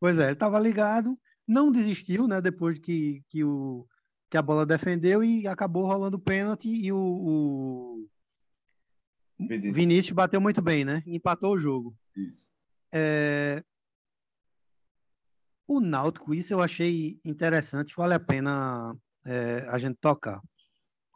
[0.00, 2.40] Pois é, ele estava ligado, não desistiu, né?
[2.40, 3.84] Depois que, que, o,
[4.30, 8.08] que a bola defendeu e acabou rolando o pênalti e o, o
[9.38, 9.74] Vinícius.
[9.74, 11.02] Vinícius bateu muito bem, né?
[11.06, 11.96] Empatou o jogo.
[12.16, 12.46] Isso.
[12.92, 13.62] É,
[15.70, 20.40] O Náutico, isso eu achei interessante, vale a pena é, a gente tocar.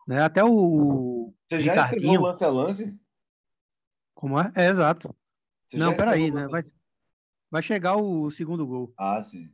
[0.07, 0.23] Né?
[0.23, 3.01] Até o Você já Ricardinho, o lance a lance?
[4.15, 4.53] como é?
[4.55, 5.17] É, exato.
[5.67, 6.47] Você Não, peraí, né?
[6.49, 6.63] Vai,
[7.51, 8.93] vai chegar o segundo gol.
[8.99, 9.51] Ah, sim.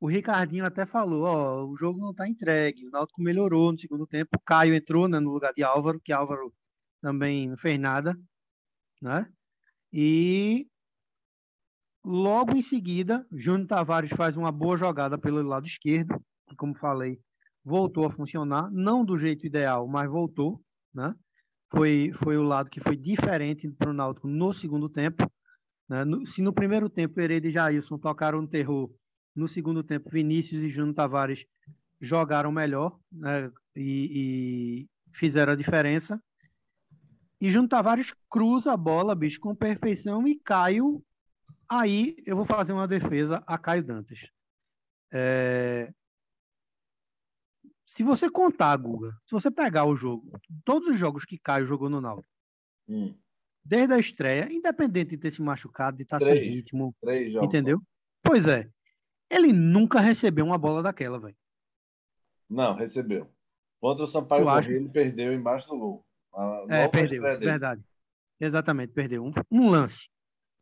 [0.00, 4.06] O Ricardinho até falou, ó, o jogo não está entregue, o Náutico melhorou no segundo
[4.06, 6.52] tempo, o Caio entrou, né, no lugar de Álvaro, que Álvaro
[7.00, 8.14] também não fez nada,
[9.00, 9.26] né?
[9.92, 10.66] E
[12.04, 17.18] logo em seguida, Júnior Tavares faz uma boa jogada pelo lado esquerdo, que como falei,
[17.64, 20.60] voltou a funcionar, não do jeito ideal, mas voltou,
[20.94, 21.14] né?
[21.70, 25.28] Foi, foi o lado que foi diferente para o Náutico no segundo tempo.
[25.88, 26.04] Né?
[26.04, 28.88] No- se no primeiro tempo Hereda e Jailson tocaram no terror,
[29.36, 31.44] no segundo tempo Vinícius e Júnior Tavares
[32.00, 33.50] jogaram melhor né?
[33.76, 36.20] e, e fizeram a diferença.
[37.40, 41.04] E Júnior Tavares cruza a bola, bicho, com perfeição e Caio.
[41.68, 44.20] Aí eu vou fazer uma defesa a Caio Dantas.
[45.12, 45.92] É,
[47.86, 50.30] Se você contar, Guga, se você pegar o jogo,
[50.64, 52.32] todos os jogos que Caio jogou no Náutico,
[52.88, 53.16] Hum,
[53.64, 56.54] desde a estreia, independente de ter se machucado, de estar sem Três.
[56.54, 57.48] ritmo, três jogos.
[57.48, 57.82] entendeu?
[58.22, 58.70] Pois é.
[59.30, 61.36] Ele nunca recebeu uma bola daquela, velho.
[62.48, 63.30] Não, recebeu.
[63.80, 66.06] Contra o Sampaio Eu acho- Corrêa, ele perdeu embaixo do gol.
[66.34, 67.82] A- É, perdeu, verdade.
[68.40, 69.24] Exatamente, perdeu.
[69.24, 70.08] Um, um lance.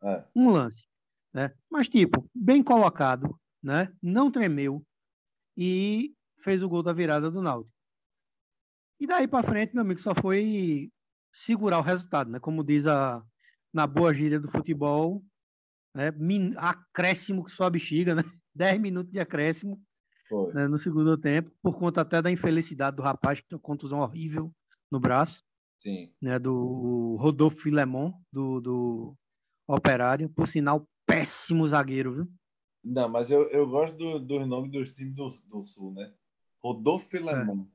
[0.03, 0.23] É.
[0.35, 0.85] Um lance.
[1.33, 1.53] Né?
[1.69, 3.91] Mas, tipo, bem colocado, né?
[4.01, 4.85] Não tremeu
[5.57, 7.73] e fez o gol da virada do Náutico.
[8.99, 10.89] E daí para frente, meu amigo, só foi
[11.33, 12.39] segurar o resultado, né?
[12.39, 13.21] Como diz a
[13.73, 15.21] na boa gíria do futebol,
[15.93, 16.05] né?
[16.57, 18.23] Acréscimo que só a bexiga, né?
[18.55, 19.81] 10 minutos de acréscimo
[20.53, 23.99] né, no segundo tempo, por conta até da infelicidade do rapaz que tem uma contusão
[23.99, 24.51] horrível
[24.91, 25.43] no braço
[25.77, 26.11] Sim.
[26.21, 29.15] né, do Rodolfo Filemon, do, do
[29.67, 32.27] Operário, por sinal, péssimo zagueiro, viu?
[32.83, 36.11] Não, mas eu, eu gosto do- dos nomes dos times do, do Sul, né?
[36.63, 37.65] Rodolfo Filemon.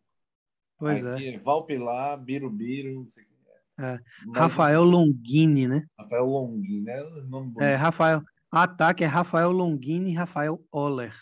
[0.78, 1.34] Pois Aqui é.
[1.34, 3.32] é Valpilar, Birubiru, não sei o que
[3.82, 3.84] é.
[3.94, 4.00] É.
[4.26, 5.86] Mas- Rafael Longini, né?
[5.98, 7.02] Rafael Longin, né?
[7.28, 7.60] Bonito.
[7.60, 8.22] É, Rafael.
[8.50, 11.14] Ataque é Rafael Longini e Rafael Oller.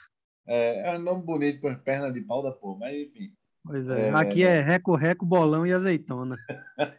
[0.46, 3.32] É, é um nome bonito com as pernas de pau da porra, mas enfim.
[3.64, 4.08] Pois é.
[4.08, 4.10] É.
[4.10, 6.36] Aqui é reco-reco, bolão e azeitona.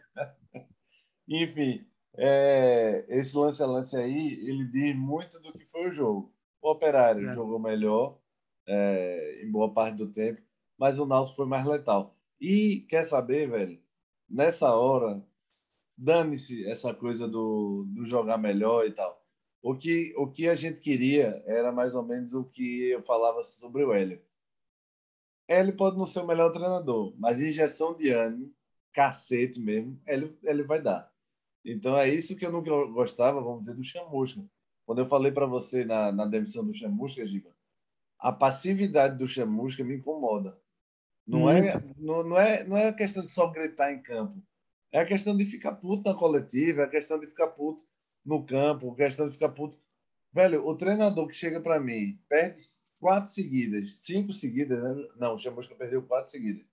[1.28, 1.84] Enfim,
[2.16, 6.32] é, esse lance a lance aí, ele diz muito do que foi o jogo.
[6.60, 7.34] O Operário É.
[7.34, 8.18] jogou melhor
[8.68, 10.40] é, em boa parte do tempo,
[10.78, 12.16] mas o Náutico foi mais letal.
[12.40, 13.80] E quer saber, velho?
[14.28, 15.24] Nessa hora,
[15.96, 19.19] dane-se essa coisa do, do jogar melhor e tal.
[19.62, 23.42] O que, o que a gente queria era mais ou menos o que eu falava
[23.44, 24.22] sobre o Hélio.
[25.46, 28.54] Ele pode não ser o melhor treinador, mas injeção de ânimo,
[28.92, 31.12] cacete mesmo, ele, ele vai dar.
[31.64, 34.42] Então é isso que eu nunca gostava, vamos dizer, do Chamusca.
[34.86, 37.54] Quando eu falei para você na, na demissão do Chamusca, Giba,
[38.18, 40.58] a passividade do Chamusca me incomoda.
[41.26, 44.42] Não é, não, não, é, não é a questão de só gritar em campo.
[44.90, 47.86] É a questão de ficar puto na coletiva, é a questão de ficar puto
[48.24, 49.78] no campo, questão de ficar puto.
[50.32, 52.60] Velho, o treinador que chega para mim, perde
[53.00, 55.08] quatro seguidas, cinco seguidas, né?
[55.16, 56.64] não, o Chamusca perdeu quatro seguidas.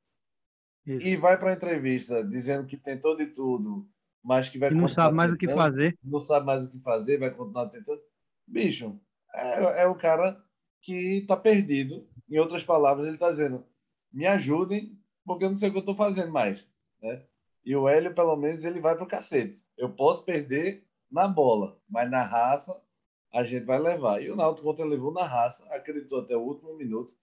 [0.85, 1.05] Isso.
[1.05, 3.89] E vai para entrevista dizendo que tentou de tudo,
[4.23, 5.97] mas que vai e não sabe mais tentando, o que fazer.
[6.03, 8.01] Não sabe mais o que fazer, vai continuar tentando.
[8.45, 8.99] Bicho,
[9.33, 10.41] é, é o cara
[10.81, 12.07] que está perdido.
[12.29, 13.65] Em outras palavras, ele está dizendo:
[14.11, 16.65] me ajudem, porque eu não sei o que eu estou fazendo mais.
[17.01, 17.23] Né?
[17.65, 19.65] E o Hélio, pelo menos, ele vai para o cacete.
[19.77, 22.85] Eu posso perder na bola, mas na raça
[23.33, 24.21] a gente vai levar.
[24.21, 27.15] E o Náutico, quando levou na raça, acreditou até o último minuto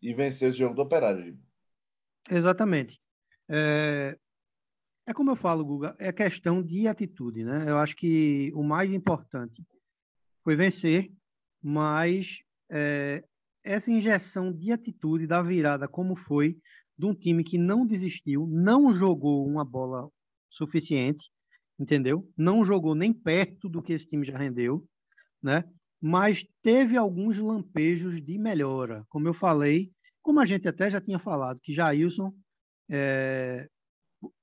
[0.00, 1.38] e venceu o jogo do Operário.
[2.30, 3.00] Exatamente.
[3.48, 4.18] É,
[5.06, 7.64] é como eu falo, Guga, é questão de atitude, né?
[7.66, 9.62] Eu acho que o mais importante
[10.44, 11.10] foi vencer,
[11.62, 13.24] mas é,
[13.64, 16.58] essa injeção de atitude da virada, como foi,
[16.96, 20.10] de um time que não desistiu, não jogou uma bola
[20.50, 21.30] suficiente,
[21.78, 22.28] entendeu?
[22.36, 24.86] Não jogou nem perto do que esse time já rendeu,
[25.42, 25.64] né?
[26.00, 29.90] Mas teve alguns lampejos de melhora, como eu falei,
[30.22, 32.32] como a gente até já tinha falado, que Jailson
[32.90, 33.68] é,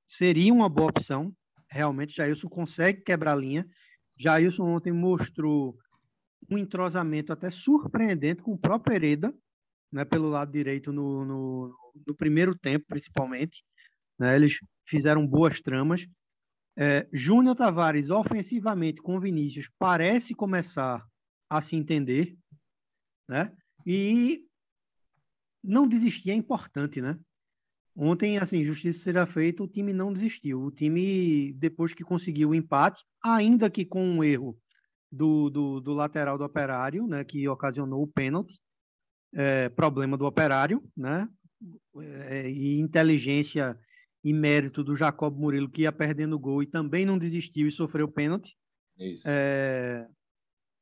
[0.08, 1.34] seria uma boa opção.
[1.69, 3.67] Realmente, Jailson consegue quebrar a linha.
[4.17, 5.78] Jailson ontem mostrou
[6.50, 9.34] um entrosamento até surpreendente com o próprio Hereda,
[9.91, 11.76] né, pelo lado direito no, no,
[12.08, 13.63] no primeiro tempo, principalmente.
[14.19, 16.06] Né, eles fizeram boas tramas.
[16.78, 21.06] É, Júnior Tavares, ofensivamente, com Vinícius, parece começar
[21.50, 22.38] a se entender,
[23.28, 23.56] né?
[23.86, 24.46] E
[25.64, 27.18] não desistir é importante, né?
[27.96, 30.62] Ontem, assim, justiça será feita, o time não desistiu.
[30.62, 34.58] O time, depois que conseguiu o empate, ainda que com um erro
[35.10, 38.60] do, do, do lateral do Operário, né, que ocasionou o pênalti,
[39.34, 41.30] é, problema do Operário, né,
[42.28, 43.80] é, e inteligência
[44.26, 47.72] e mérito do Jacob Murilo, que ia perdendo o gol e também não desistiu e
[47.72, 48.58] sofreu pênalti.
[49.26, 50.06] É,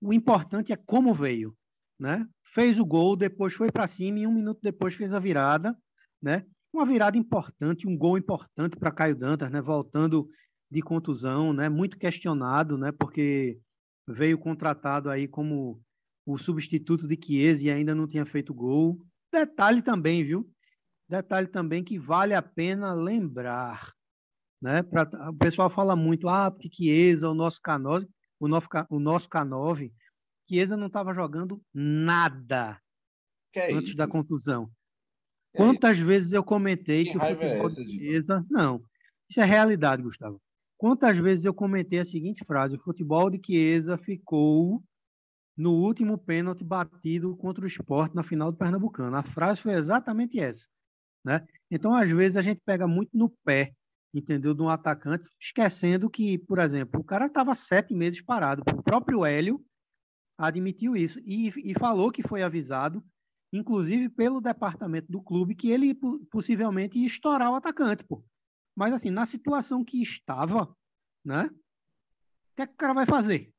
[0.01, 1.55] o importante é como veio,
[1.99, 2.25] né?
[2.53, 5.77] Fez o gol, depois foi para cima e um minuto depois fez a virada,
[6.21, 6.45] né?
[6.73, 9.61] uma virada importante, um gol importante para Caio Dantas, né?
[9.61, 10.27] Voltando
[10.69, 11.69] de contusão, né?
[11.69, 12.91] Muito questionado, né?
[12.91, 13.59] Porque
[14.07, 15.79] veio contratado aí como
[16.25, 18.99] o substituto de Chiesa e ainda não tinha feito gol.
[19.31, 20.49] Detalhe também, viu?
[21.07, 23.93] Detalhe também que vale a pena lembrar,
[24.61, 24.81] né?
[24.83, 28.07] Pra, o pessoal fala muito, ah, porque Chiesa, o nosso K9,
[28.39, 29.91] o nosso, o nosso K9,
[30.47, 32.79] Chiesa não estava jogando nada
[33.55, 33.97] é antes isso?
[33.97, 34.69] da contusão.
[35.55, 38.45] Quantas vezes eu comentei que, que o futebol é essa, de Chiesa...
[38.49, 38.81] Não,
[39.29, 40.41] isso é realidade, Gustavo.
[40.77, 44.83] Quantas vezes eu comentei a seguinte frase: o futebol de Chiesa ficou
[45.55, 49.15] no último pênalti batido contra o esporte na final do Pernambucano.
[49.15, 50.67] A frase foi exatamente essa.
[51.23, 51.45] Né?
[51.71, 53.73] Então, às vezes, a gente pega muito no pé,
[54.13, 58.63] entendeu, de um atacante, esquecendo que, por exemplo, o cara estava sete meses parado.
[58.73, 59.63] O próprio Hélio
[60.37, 63.03] admitiu isso e, e falou que foi avisado
[63.53, 65.95] inclusive pelo departamento do clube, que ele
[66.31, 68.23] possivelmente ia estourar o atacante, pô.
[68.75, 70.75] Mas assim, na situação que estava,
[71.23, 71.45] né?
[71.45, 73.53] O que, é que o cara vai fazer?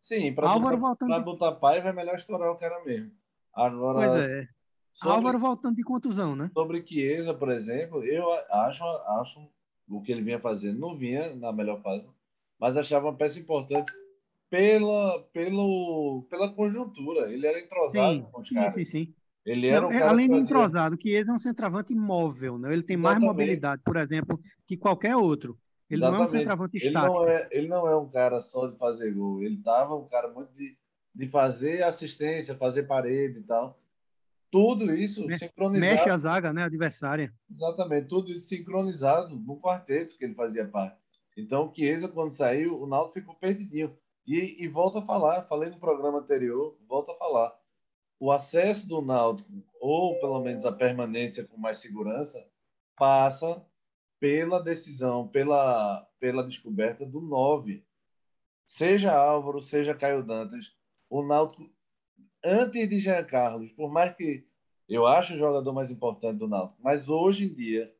[0.00, 1.24] Sim, para botar, voltando...
[1.24, 3.12] botar paiva é melhor estourar o cara mesmo.
[3.54, 4.48] Agora, pois é.
[4.94, 6.50] Sobre, Álvaro voltando de contusão, né?
[6.52, 9.48] Sobre Chiesa, por exemplo, eu acho, acho
[9.88, 12.06] o que ele vinha fazendo, não vinha na melhor fase,
[12.58, 13.92] mas achava uma peça importante
[14.50, 17.32] pela, pelo, pela conjuntura.
[17.32, 18.74] Ele era entrosado sim, com os caras.
[18.74, 19.14] Sim, sim.
[19.44, 22.72] Ele era um Além de entrosado, que ele é um centroavante imóvel, né?
[22.72, 23.24] ele tem Exatamente.
[23.24, 25.58] mais mobilidade, por exemplo, que qualquer outro.
[25.90, 26.18] Ele Exatamente.
[26.18, 27.14] não é um centroavante ele estático.
[27.14, 29.42] Não é, ele não é um cara só de fazer gol.
[29.42, 30.76] Ele estava um cara muito de,
[31.14, 33.81] de fazer assistência, fazer parede e tal.
[34.52, 35.80] Tudo isso Me, sincronizado.
[35.80, 36.62] Mexe a zaga, né?
[36.62, 37.32] Adversária.
[37.50, 38.06] Exatamente.
[38.06, 41.00] Tudo isso sincronizado no quarteto que ele fazia parte.
[41.34, 43.96] Então, o Chiesa, quando saiu, o Naldo ficou perdidinho.
[44.26, 47.50] E, e volto a falar, falei no programa anterior, volto a falar.
[48.20, 52.46] O acesso do Náutico, ou pelo menos a permanência com mais segurança,
[52.94, 53.66] passa
[54.20, 57.84] pela decisão, pela, pela descoberta do 9.
[58.66, 60.76] Seja Álvaro, seja Caio Dantas,
[61.08, 61.68] o Náutico,
[62.44, 64.46] antes de Jean Carlos, por mais que
[64.88, 67.94] eu acho o jogador mais importante do Náutico, mas hoje em dia,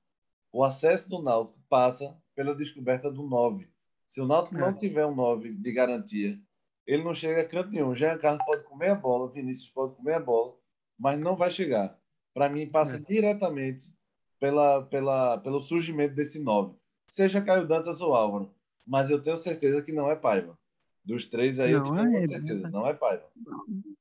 [0.52, 3.68] o acesso do Náutico passa pela descoberta do 9.
[4.07, 4.61] Se o Náutico é.
[4.61, 6.38] não tiver um 9 de garantia,
[6.87, 7.94] ele não chega a canto nenhum.
[7.94, 10.55] Jean Carlos pode comer a bola, Vinícius pode comer a bola,
[10.98, 11.98] mas não vai chegar.
[12.35, 12.98] Para mim, passa é.
[12.98, 13.92] diretamente
[14.38, 16.74] pela, pela, pelo surgimento desse 9.
[17.09, 18.52] Seja Caio Dantas ou Álvaro.
[18.85, 20.59] Mas eu tenho certeza que não é Paiva.
[21.04, 22.70] Dos três aí, não, eu tenho é, certeza.
[22.70, 23.24] Não é Paiva.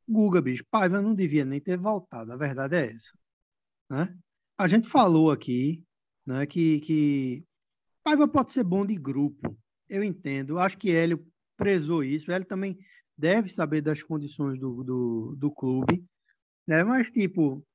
[0.07, 2.31] Guga, bicho, Paiva não devia nem ter voltado.
[2.31, 3.11] A verdade é essa.
[3.89, 4.15] Né?
[4.57, 5.83] A gente falou aqui
[6.25, 7.43] né, que, que
[8.03, 9.57] Paiva pode ser bom de grupo.
[9.89, 10.59] Eu entendo.
[10.59, 11.25] Acho que Hélio
[11.57, 12.31] prezou isso.
[12.31, 12.77] Hélio também
[13.17, 16.05] deve saber das condições do, do, do clube.
[16.67, 16.83] Né?
[16.83, 17.65] Mas, tipo,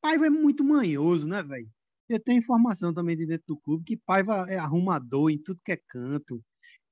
[0.00, 1.70] Paiva é muito manhoso, né, velho?
[2.08, 5.72] Eu tenho informação também de dentro do clube que Paiva é arrumador em tudo que
[5.72, 6.42] é canto,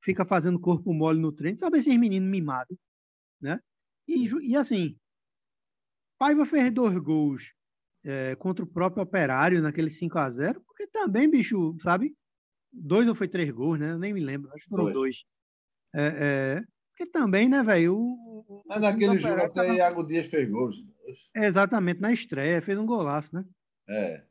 [0.02, 2.76] fica fazendo corpo mole no treino, sabe esses meninos mimados,
[3.40, 3.60] né?
[4.08, 4.96] E, e assim,
[6.18, 7.54] Paiva fez dois gols
[8.04, 12.14] é, contra o próprio Operário naquele 5 a 0 porque também, bicho, sabe?
[12.72, 13.92] Dois ou foi três gols, né?
[13.92, 14.94] Eu nem me lembro, acho que foram dois.
[14.94, 15.24] dois.
[15.94, 17.96] É, é, porque também, né, velho?
[18.66, 19.74] Mas naquele jogo até tava...
[19.74, 20.76] Iago Dias fez gols.
[21.34, 23.44] exatamente, na estreia, fez um golaço, né?
[23.88, 24.24] É.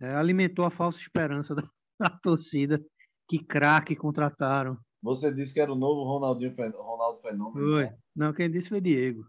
[0.00, 1.62] é alimentou a falsa esperança da,
[1.98, 2.84] da torcida.
[3.26, 4.78] Que craque contrataram.
[5.04, 7.52] Você disse que era o novo Ronaldinho, Ronaldo Fenômeno.
[7.52, 7.84] Foi.
[7.84, 7.98] Né?
[8.16, 9.26] Não, quem disse foi Diego.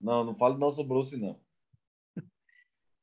[0.00, 1.40] Não, não fale do nosso Bruce, não.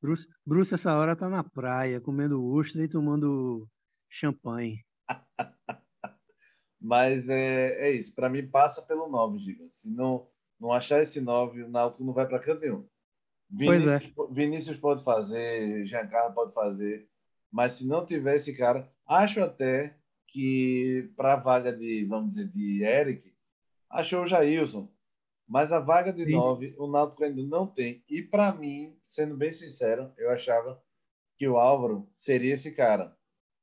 [0.02, 3.66] Bruce, Bruce, essa hora tá na praia, comendo ostra e tomando
[4.10, 4.84] champanhe.
[6.78, 8.14] Mas é, é isso.
[8.14, 9.66] Para mim, passa pelo 9, Giga.
[9.70, 10.28] Se não,
[10.60, 12.86] não achar esse 9, o Náutico não vai para canto nenhum.
[13.48, 14.12] Vinícius, é.
[14.30, 17.08] Vinícius pode fazer, Giancarlo pode fazer.
[17.50, 19.96] Mas se não tiver esse cara, acho até
[20.36, 23.32] que para a vaga de, vamos dizer, de Eric,
[23.88, 24.86] achou o Jailson.
[25.48, 26.32] Mas a vaga de Sim.
[26.32, 28.04] nove, o Náutico ainda não tem.
[28.06, 30.78] E para mim, sendo bem sincero, eu achava
[31.38, 33.16] que o Álvaro seria esse cara.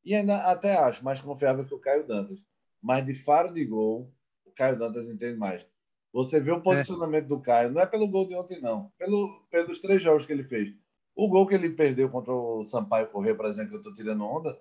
[0.04, 2.40] E ainda até acho mais confiável que o Caio Dantas.
[2.82, 4.12] Mas de faro de gol,
[4.44, 5.64] o Caio Dantas entende mais.
[6.12, 7.28] Você vê o posicionamento é.
[7.28, 8.92] do Caio, não é pelo gol de ontem, não.
[8.98, 10.74] Pelo, pelos três jogos que ele fez.
[11.16, 14.24] O gol que ele perdeu contra o Sampaio Correia, por exemplo, que eu estou tirando
[14.24, 14.60] onda,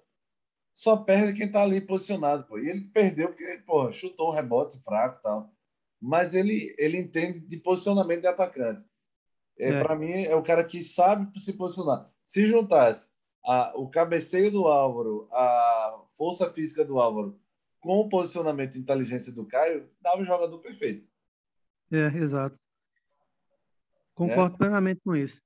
[0.73, 2.45] só perde quem está ali posicionado.
[2.45, 2.59] Pô.
[2.59, 5.55] E ele perdeu porque pô, chutou um rebote fraco e tal.
[6.01, 8.85] Mas ele, ele entende de posicionamento de atacante.
[9.59, 9.83] É, é.
[9.83, 12.05] Para mim, é o cara que sabe se posicionar.
[12.25, 13.13] Se juntasse
[13.45, 17.39] a, o cabeceio do Álvaro, a força física do Álvaro,
[17.81, 21.07] com o posicionamento e inteligência do Caio, dava o jogador perfeito.
[21.91, 22.57] É, exato.
[24.15, 24.59] Concordo é.
[24.59, 25.41] plenamente com isso.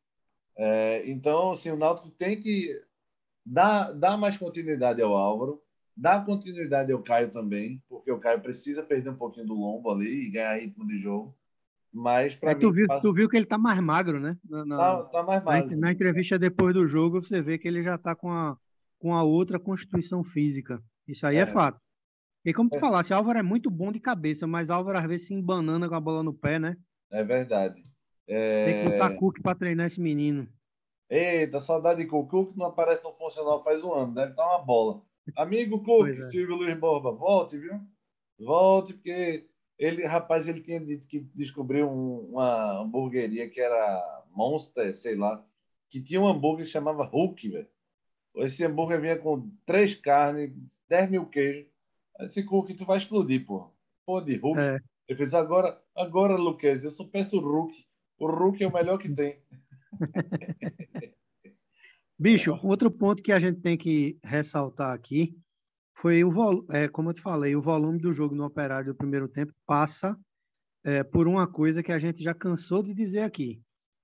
[0.56, 2.70] É, então, assim, o Náutico tem que
[3.48, 5.62] Dá, dá mais continuidade ao Álvaro,
[5.96, 10.26] dá continuidade ao Caio também, porque o Caio precisa perder um pouquinho do lombo ali
[10.26, 11.32] e ganhar ritmo de jogo.
[11.92, 13.02] Mas para é, tu, viu, passa...
[13.02, 14.37] tu viu que ele tá mais magro, né?
[14.44, 15.70] Na, tá, tá mais magro.
[15.70, 18.59] Na, na, entrevista depois do jogo, você vê que ele já tá com a,
[18.98, 20.82] com a outra constituição física.
[21.06, 21.80] Isso aí é, é fato.
[22.44, 22.80] E como tu é.
[22.80, 26.00] falasse, Álvaro é muito bom de cabeça, mas Álvaro às vezes se embanana com a
[26.00, 26.76] bola no pé, né?
[27.11, 27.85] É verdade.
[28.26, 28.64] É...
[28.64, 30.48] Tem que botar Cook para treinar esse menino.
[31.09, 34.59] Eita, saudade de Cucu que não aparece no funcional faz um ano, deve estar uma
[34.59, 35.03] bola.
[35.37, 36.31] Amigo Cook, é.
[36.31, 37.81] Silvio Luiz Borba, volte, viu?
[38.38, 44.95] Volte, porque ele, rapaz, ele tinha dito que descobriu um, uma hamburgueria que era Monster,
[44.95, 45.45] sei lá,
[45.88, 47.69] que tinha um hambúrguer que chamava Hulk, velho.
[48.37, 50.53] Esse hambúrguer vinha com três carnes,
[50.88, 51.66] 10 mil queijos.
[52.21, 53.71] Esse Cook, tu vai explodir, porra.
[54.05, 54.61] Pô, de Hulk.
[54.61, 54.79] É.
[55.09, 57.87] Ele fez agora, agora, Luquez, eu só peço o Hulk.
[58.19, 59.38] O Hulk é o melhor que tem.
[62.18, 65.37] Bicho, outro ponto que a gente tem que ressaltar aqui
[65.98, 69.28] foi o é, como eu te falei, o volume do jogo no operário do primeiro
[69.28, 70.18] tempo passa
[70.85, 73.61] é, por uma coisa que a gente já cansou de dizer aqui.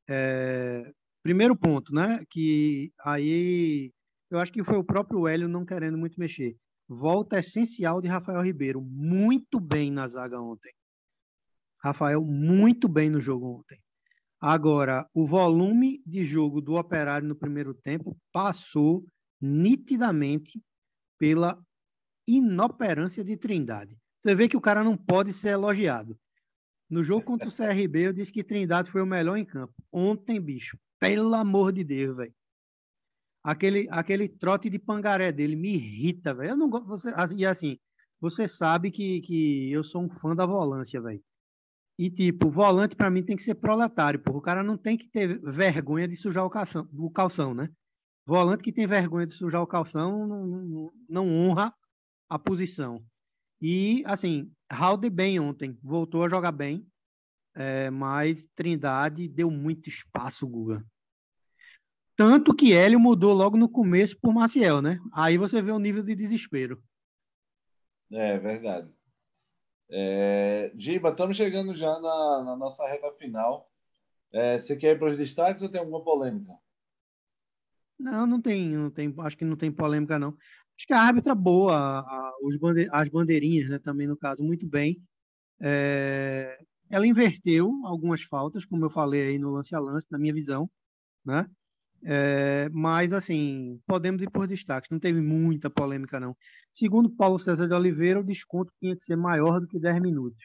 [0.08, 2.24] É, primeiro ponto, né?
[2.28, 3.92] Que aí
[4.30, 6.56] eu acho que foi o próprio Hélio não querendo muito mexer.
[6.88, 10.72] Volta essencial de Rafael Ribeiro, muito bem na zaga ontem.
[11.82, 13.81] Rafael, muito bem no jogo ontem.
[14.44, 19.06] Agora, o volume de jogo do Operário no primeiro tempo passou
[19.40, 20.60] nitidamente
[21.16, 21.64] pela
[22.26, 23.96] inoperância de Trindade.
[24.20, 26.18] Você vê que o cara não pode ser elogiado.
[26.90, 29.72] No jogo contra o CRB, eu disse que Trindade foi o melhor em campo.
[29.92, 32.34] Ontem, bicho, pelo amor de Deus, velho.
[33.44, 36.50] Aquele, aquele trote de pangaré dele me irrita, velho.
[36.50, 36.88] Eu não gosto.
[36.88, 37.78] Você, e assim,
[38.20, 41.22] você sabe que, que eu sou um fã da volância, velho.
[41.98, 45.08] E, tipo, volante para mim tem que ser proletário, porque o cara não tem que
[45.08, 47.68] ter vergonha de sujar o calção, o calção né?
[48.24, 51.74] Volante que tem vergonha de sujar o calção não, não, não honra
[52.28, 53.04] a posição.
[53.60, 56.86] E, assim, Halde bem ontem, voltou a jogar bem,
[57.54, 60.84] é, mas Trindade deu muito espaço, Guga.
[62.16, 64.98] Tanto que Hélio mudou logo no começo por Maciel, né?
[65.12, 66.82] Aí você vê o nível de desespero.
[68.10, 68.90] É verdade.
[69.94, 73.70] É, Giba, estamos chegando já na, na nossa reta final.
[74.32, 76.54] É, você quer ir para os destaques ou tem alguma polêmica?
[77.98, 80.30] Não, não tem, não tem, acho que não tem polêmica, não.
[80.30, 84.66] Acho que a árbitra boa, a, os bande, as bandeirinhas, né, também no caso, muito
[84.66, 85.00] bem.
[85.60, 90.32] É, ela inverteu algumas faltas, como eu falei aí no lance a lance, na minha
[90.32, 90.70] visão,
[91.24, 91.46] né?
[92.04, 96.36] É, mas, assim, podemos ir por destaques, não teve muita polêmica, não.
[96.74, 100.42] Segundo Paulo César de Oliveira, o desconto tinha que ser maior do que 10 minutos.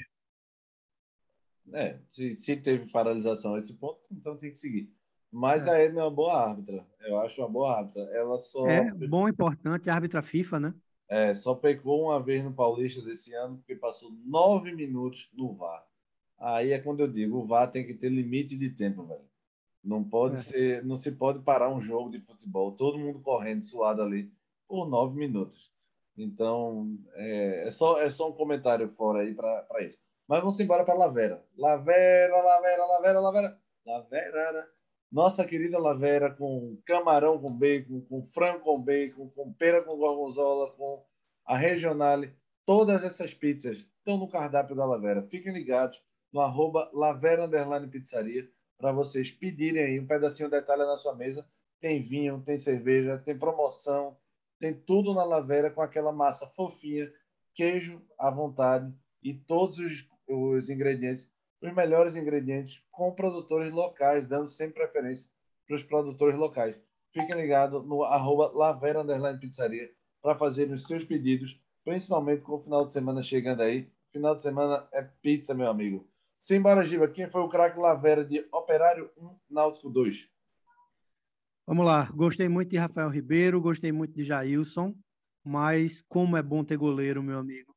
[1.73, 4.89] É, se, se teve paralisação a esse ponto, então tem que seguir.
[5.31, 5.71] Mas é.
[5.71, 6.85] a Edna é uma boa árbitra.
[7.01, 8.01] Eu acho uma boa árbitra.
[8.13, 8.65] Ela só.
[8.67, 10.73] É, bom, importante, árbitra FIFA, né?
[11.09, 15.85] É, só pecou uma vez no Paulista desse ano, porque passou nove minutos no VAR.
[16.37, 19.21] Aí é quando eu digo, o VAR tem que ter limite de tempo, velho.
[19.87, 20.39] Não pode é.
[20.39, 24.29] ser, não se pode parar um jogo de futebol, todo mundo correndo, suado ali,
[24.67, 25.71] por nove minutos.
[26.17, 29.97] Então, é, é só, é só um comentário fora aí para isso.
[30.27, 31.41] Mas vamos embora para Lavera.
[31.57, 33.59] Lavera, Lavera, Lavera, Lavera.
[33.85, 34.69] Lavera.
[35.09, 40.69] Nossa querida Lavera com camarão com bacon, com frango com bacon, com pera com gorgonzola,
[40.71, 41.01] com
[41.45, 42.35] a regionale.
[42.65, 45.23] Todas essas pizzas estão no cardápio da Lavera.
[45.23, 50.85] Fiquem ligados no arroba Lavera Underline Pizzaria para vocês pedirem aí um pedacinho da Itália
[50.85, 51.47] na sua mesa.
[51.79, 54.17] Tem vinho, tem cerveja, tem promoção,
[54.59, 57.11] tem tudo na Lavera com aquela massa fofinha,
[57.53, 61.27] queijo à vontade e todos os os ingredientes,
[61.61, 65.29] os melhores ingredientes com produtores locais, dando sempre preferência
[65.65, 66.75] para os produtores locais.
[67.11, 69.03] Fiquem ligados no arroba Lavera
[69.39, 69.89] Pizzaria
[70.21, 73.89] para fazer os seus pedidos, principalmente com o final de semana chegando aí.
[74.11, 76.07] Final de semana é pizza, meu amigo.
[76.39, 77.07] Simbora, Giba.
[77.07, 80.29] Quem foi o craque Lavera de Operário 1, Náutico 2?
[81.65, 82.09] Vamos lá.
[82.13, 84.95] Gostei muito de Rafael Ribeiro, gostei muito de Jailson,
[85.43, 87.75] mas como é bom ter goleiro, meu amigo.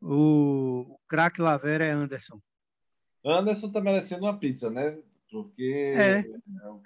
[0.00, 2.40] O, craque Lavera é Anderson.
[3.24, 5.00] Anderson tá merecendo uma pizza, né?
[5.30, 5.92] Porque.
[5.96, 6.18] É.
[6.18, 6.24] é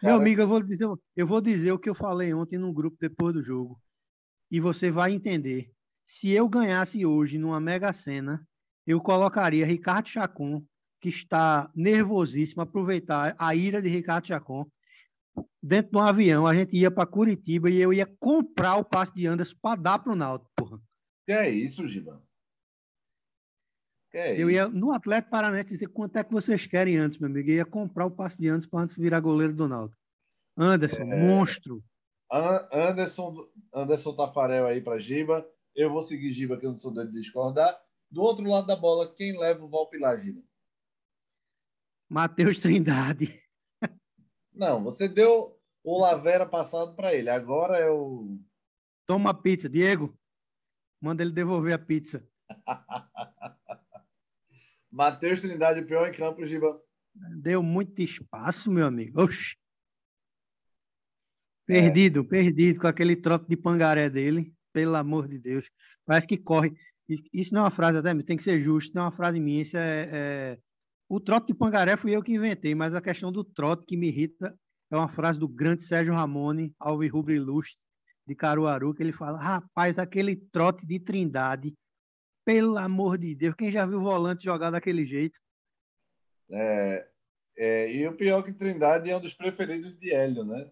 [0.02, 0.86] Meu amigo, eu vou, dizer,
[1.16, 3.80] eu vou dizer o que eu falei ontem no grupo depois do jogo.
[4.50, 5.72] E você vai entender.
[6.04, 8.46] Se eu ganhasse hoje numa Mega Sena,
[8.87, 10.64] eu colocaria Ricardo Chacon,
[11.01, 14.66] que está nervosíssimo, aproveitar a ira de Ricardo Chacon.
[15.62, 19.12] Dentro de um avião, a gente ia para Curitiba e eu ia comprar o passe
[19.14, 20.80] de Anderson para dar para o Náutico, porra.
[21.26, 22.22] Que é isso, Giba?
[24.14, 27.51] É eu ia no Atlético Paranaense dizer quanto é que vocês querem antes, meu amigo.
[27.51, 30.01] Eu ia comprar o passe de antes para antes virar goleiro do Náutico.
[30.57, 31.22] Anderson, é...
[31.22, 31.84] monstro.
[32.72, 35.47] Anderson, Anderson Tafarel aí para Giba.
[35.74, 37.78] Eu vou seguir Giba, que eu não sou doido de discordar.
[38.11, 40.42] Do outro lado da bola, quem leva o Valpilar, Giba?
[42.09, 43.42] Matheus Trindade.
[44.52, 47.28] Não, você deu o Lavera passado para ele.
[47.28, 48.38] Agora é o.
[49.07, 50.18] Toma a pizza, Diego.
[51.00, 52.26] Manda ele devolver a pizza.
[54.90, 56.80] Matheus Trindade, pior em campo, Giba.
[57.14, 59.22] Deu muito espaço, meu amigo.
[59.22, 59.57] Oxi.
[61.66, 62.24] Perdido, é.
[62.24, 64.54] perdido com aquele trote de pangaré dele.
[64.72, 65.68] Pelo amor de Deus.
[66.04, 66.74] Parece que corre.
[67.32, 69.62] Isso não é uma frase, até tem que ser justo, não é uma frase minha.
[69.62, 70.59] Isso é, é...
[71.09, 74.09] O trote de pangaré fui eu que inventei, mas a questão do trote que me
[74.09, 74.59] irrita
[74.90, 77.78] é uma frase do grande Sérgio Ramone, Alves Rubro Ilustre,
[78.26, 81.74] de Caruaru, que ele fala: rapaz, aquele trote de trindade
[82.44, 85.40] pelo amor de Deus, quem já viu o volante jogar daquele jeito?
[86.48, 87.09] É,
[87.57, 90.70] é, e o pior que Trindade é um dos preferidos de Hélio, né?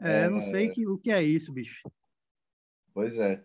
[0.00, 1.88] É, é não sei que, o que é isso, bicho.
[2.92, 3.44] Pois é.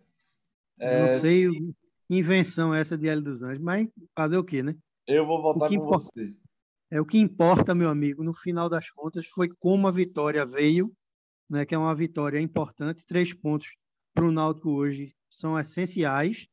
[0.80, 1.76] é não sei se...
[2.18, 4.76] invenção essa de Hélio dos Anjos, mas fazer o quê, né?
[5.08, 6.36] Eu vou voltar com importa, você.
[6.90, 10.92] É o que importa, meu amigo, no final das contas, foi como a vitória veio,
[11.50, 11.66] né?
[11.66, 13.06] Que é uma vitória importante.
[13.06, 13.70] Três pontos
[14.14, 16.48] para o Náutico hoje são essenciais,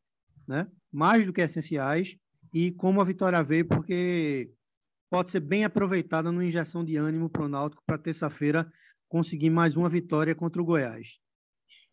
[0.47, 0.67] né?
[0.93, 2.17] mais do que essenciais,
[2.53, 4.51] e como a vitória veio, porque
[5.11, 8.71] pode ser bem aproveitada numa injeção de ânimo para o Náutico para terça-feira
[9.09, 11.19] conseguir mais uma vitória contra o Goiás.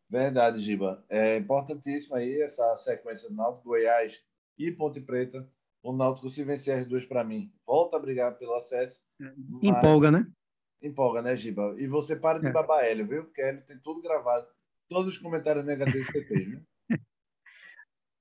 [0.09, 1.03] Verdade, Giba.
[1.09, 4.21] É importantíssimo aí essa sequência do Náutico, Goiás
[4.57, 5.49] e Ponte Preta.
[5.83, 9.03] O Náutico, se vencer as duas para mim, volta a brigar pelo acesso.
[9.61, 10.27] Empolga, né?
[10.81, 11.75] Empolga, né, Giba?
[11.77, 12.51] E você para de é.
[12.51, 13.23] babar Hélio, viu?
[13.25, 14.47] Porque Hélio tem tudo gravado.
[14.87, 16.61] Todos os comentários negativos que você fez, viu?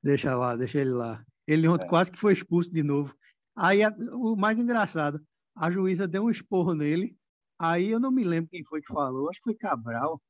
[0.02, 1.24] Deixa lá, deixa ele lá.
[1.46, 1.88] Ele ontem é.
[1.88, 3.16] quase que foi expulso de novo.
[3.56, 3.80] Aí
[4.12, 5.24] o mais engraçado,
[5.56, 7.16] a juíza deu um esporro nele.
[7.58, 10.20] Aí eu não me lembro quem foi que falou, acho que foi Cabral.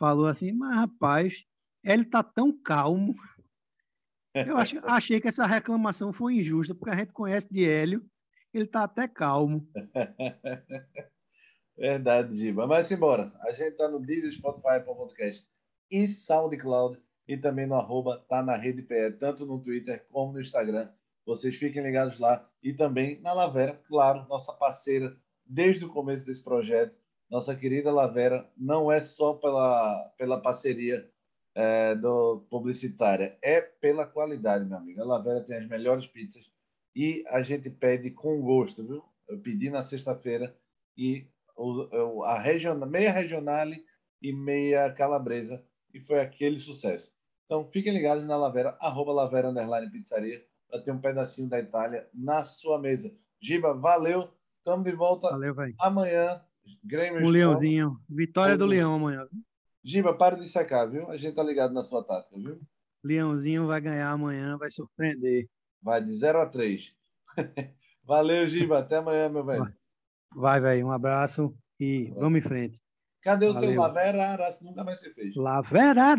[0.00, 1.44] Falou assim, mas rapaz,
[1.84, 3.14] ele tá tão calmo.
[4.34, 8.02] Eu acho, achei que essa reclamação foi injusta, porque a gente conhece de Hélio,
[8.54, 9.68] ele tá até calmo.
[11.76, 12.66] Verdade, Giba.
[12.66, 13.30] Mas embora.
[13.40, 15.46] A gente tá no Deezer, Spotify, Podcast
[15.90, 16.98] e SoundCloud
[17.28, 20.90] e também no arroba tá na rede PE, tanto no Twitter como no Instagram.
[21.26, 26.42] Vocês fiquem ligados lá e também na Lavera, claro, nossa parceira desde o começo desse
[26.42, 26.98] projeto.
[27.30, 31.08] Nossa querida Lavera não é só pela, pela parceria
[31.54, 33.38] é, do publicitária.
[33.40, 35.00] É pela qualidade, meu amigo.
[35.00, 36.50] A Lavera tem as melhores pizzas
[36.94, 39.04] e a gente pede com gosto, viu?
[39.28, 40.56] Eu pedi na sexta-feira
[40.96, 41.26] e
[42.24, 43.84] a regional, meia regionale
[44.20, 45.64] e meia calabresa
[45.94, 47.14] e foi aquele sucesso.
[47.46, 52.08] Então fiquem ligados na Lavera, arroba Lavera Underline Pizzaria, para ter um pedacinho da Itália
[52.12, 53.14] na sua mesa.
[53.40, 54.32] Giba, valeu.
[54.58, 56.44] Estamos de volta valeu, amanhã.
[56.84, 57.96] Grêmio um leãozinho.
[58.08, 59.26] Vitória do Leão amanhã.
[59.84, 61.10] Giba, para de secar, viu?
[61.10, 62.60] A gente tá ligado na sua tática, viu?
[63.02, 65.48] Leãozinho vai ganhar amanhã, vai surpreender.
[65.82, 66.94] Vai de 0 a 3.
[68.04, 68.80] Valeu, Giba.
[68.80, 69.72] Até amanhã, meu velho.
[70.34, 70.86] Vai, velho.
[70.86, 72.80] Um abraço e vamos em frente.
[73.22, 73.70] Cadê o Valeu.
[73.70, 74.38] seu Lavera?
[74.62, 75.34] Nunca mais se fez.
[75.36, 76.16] Lavera.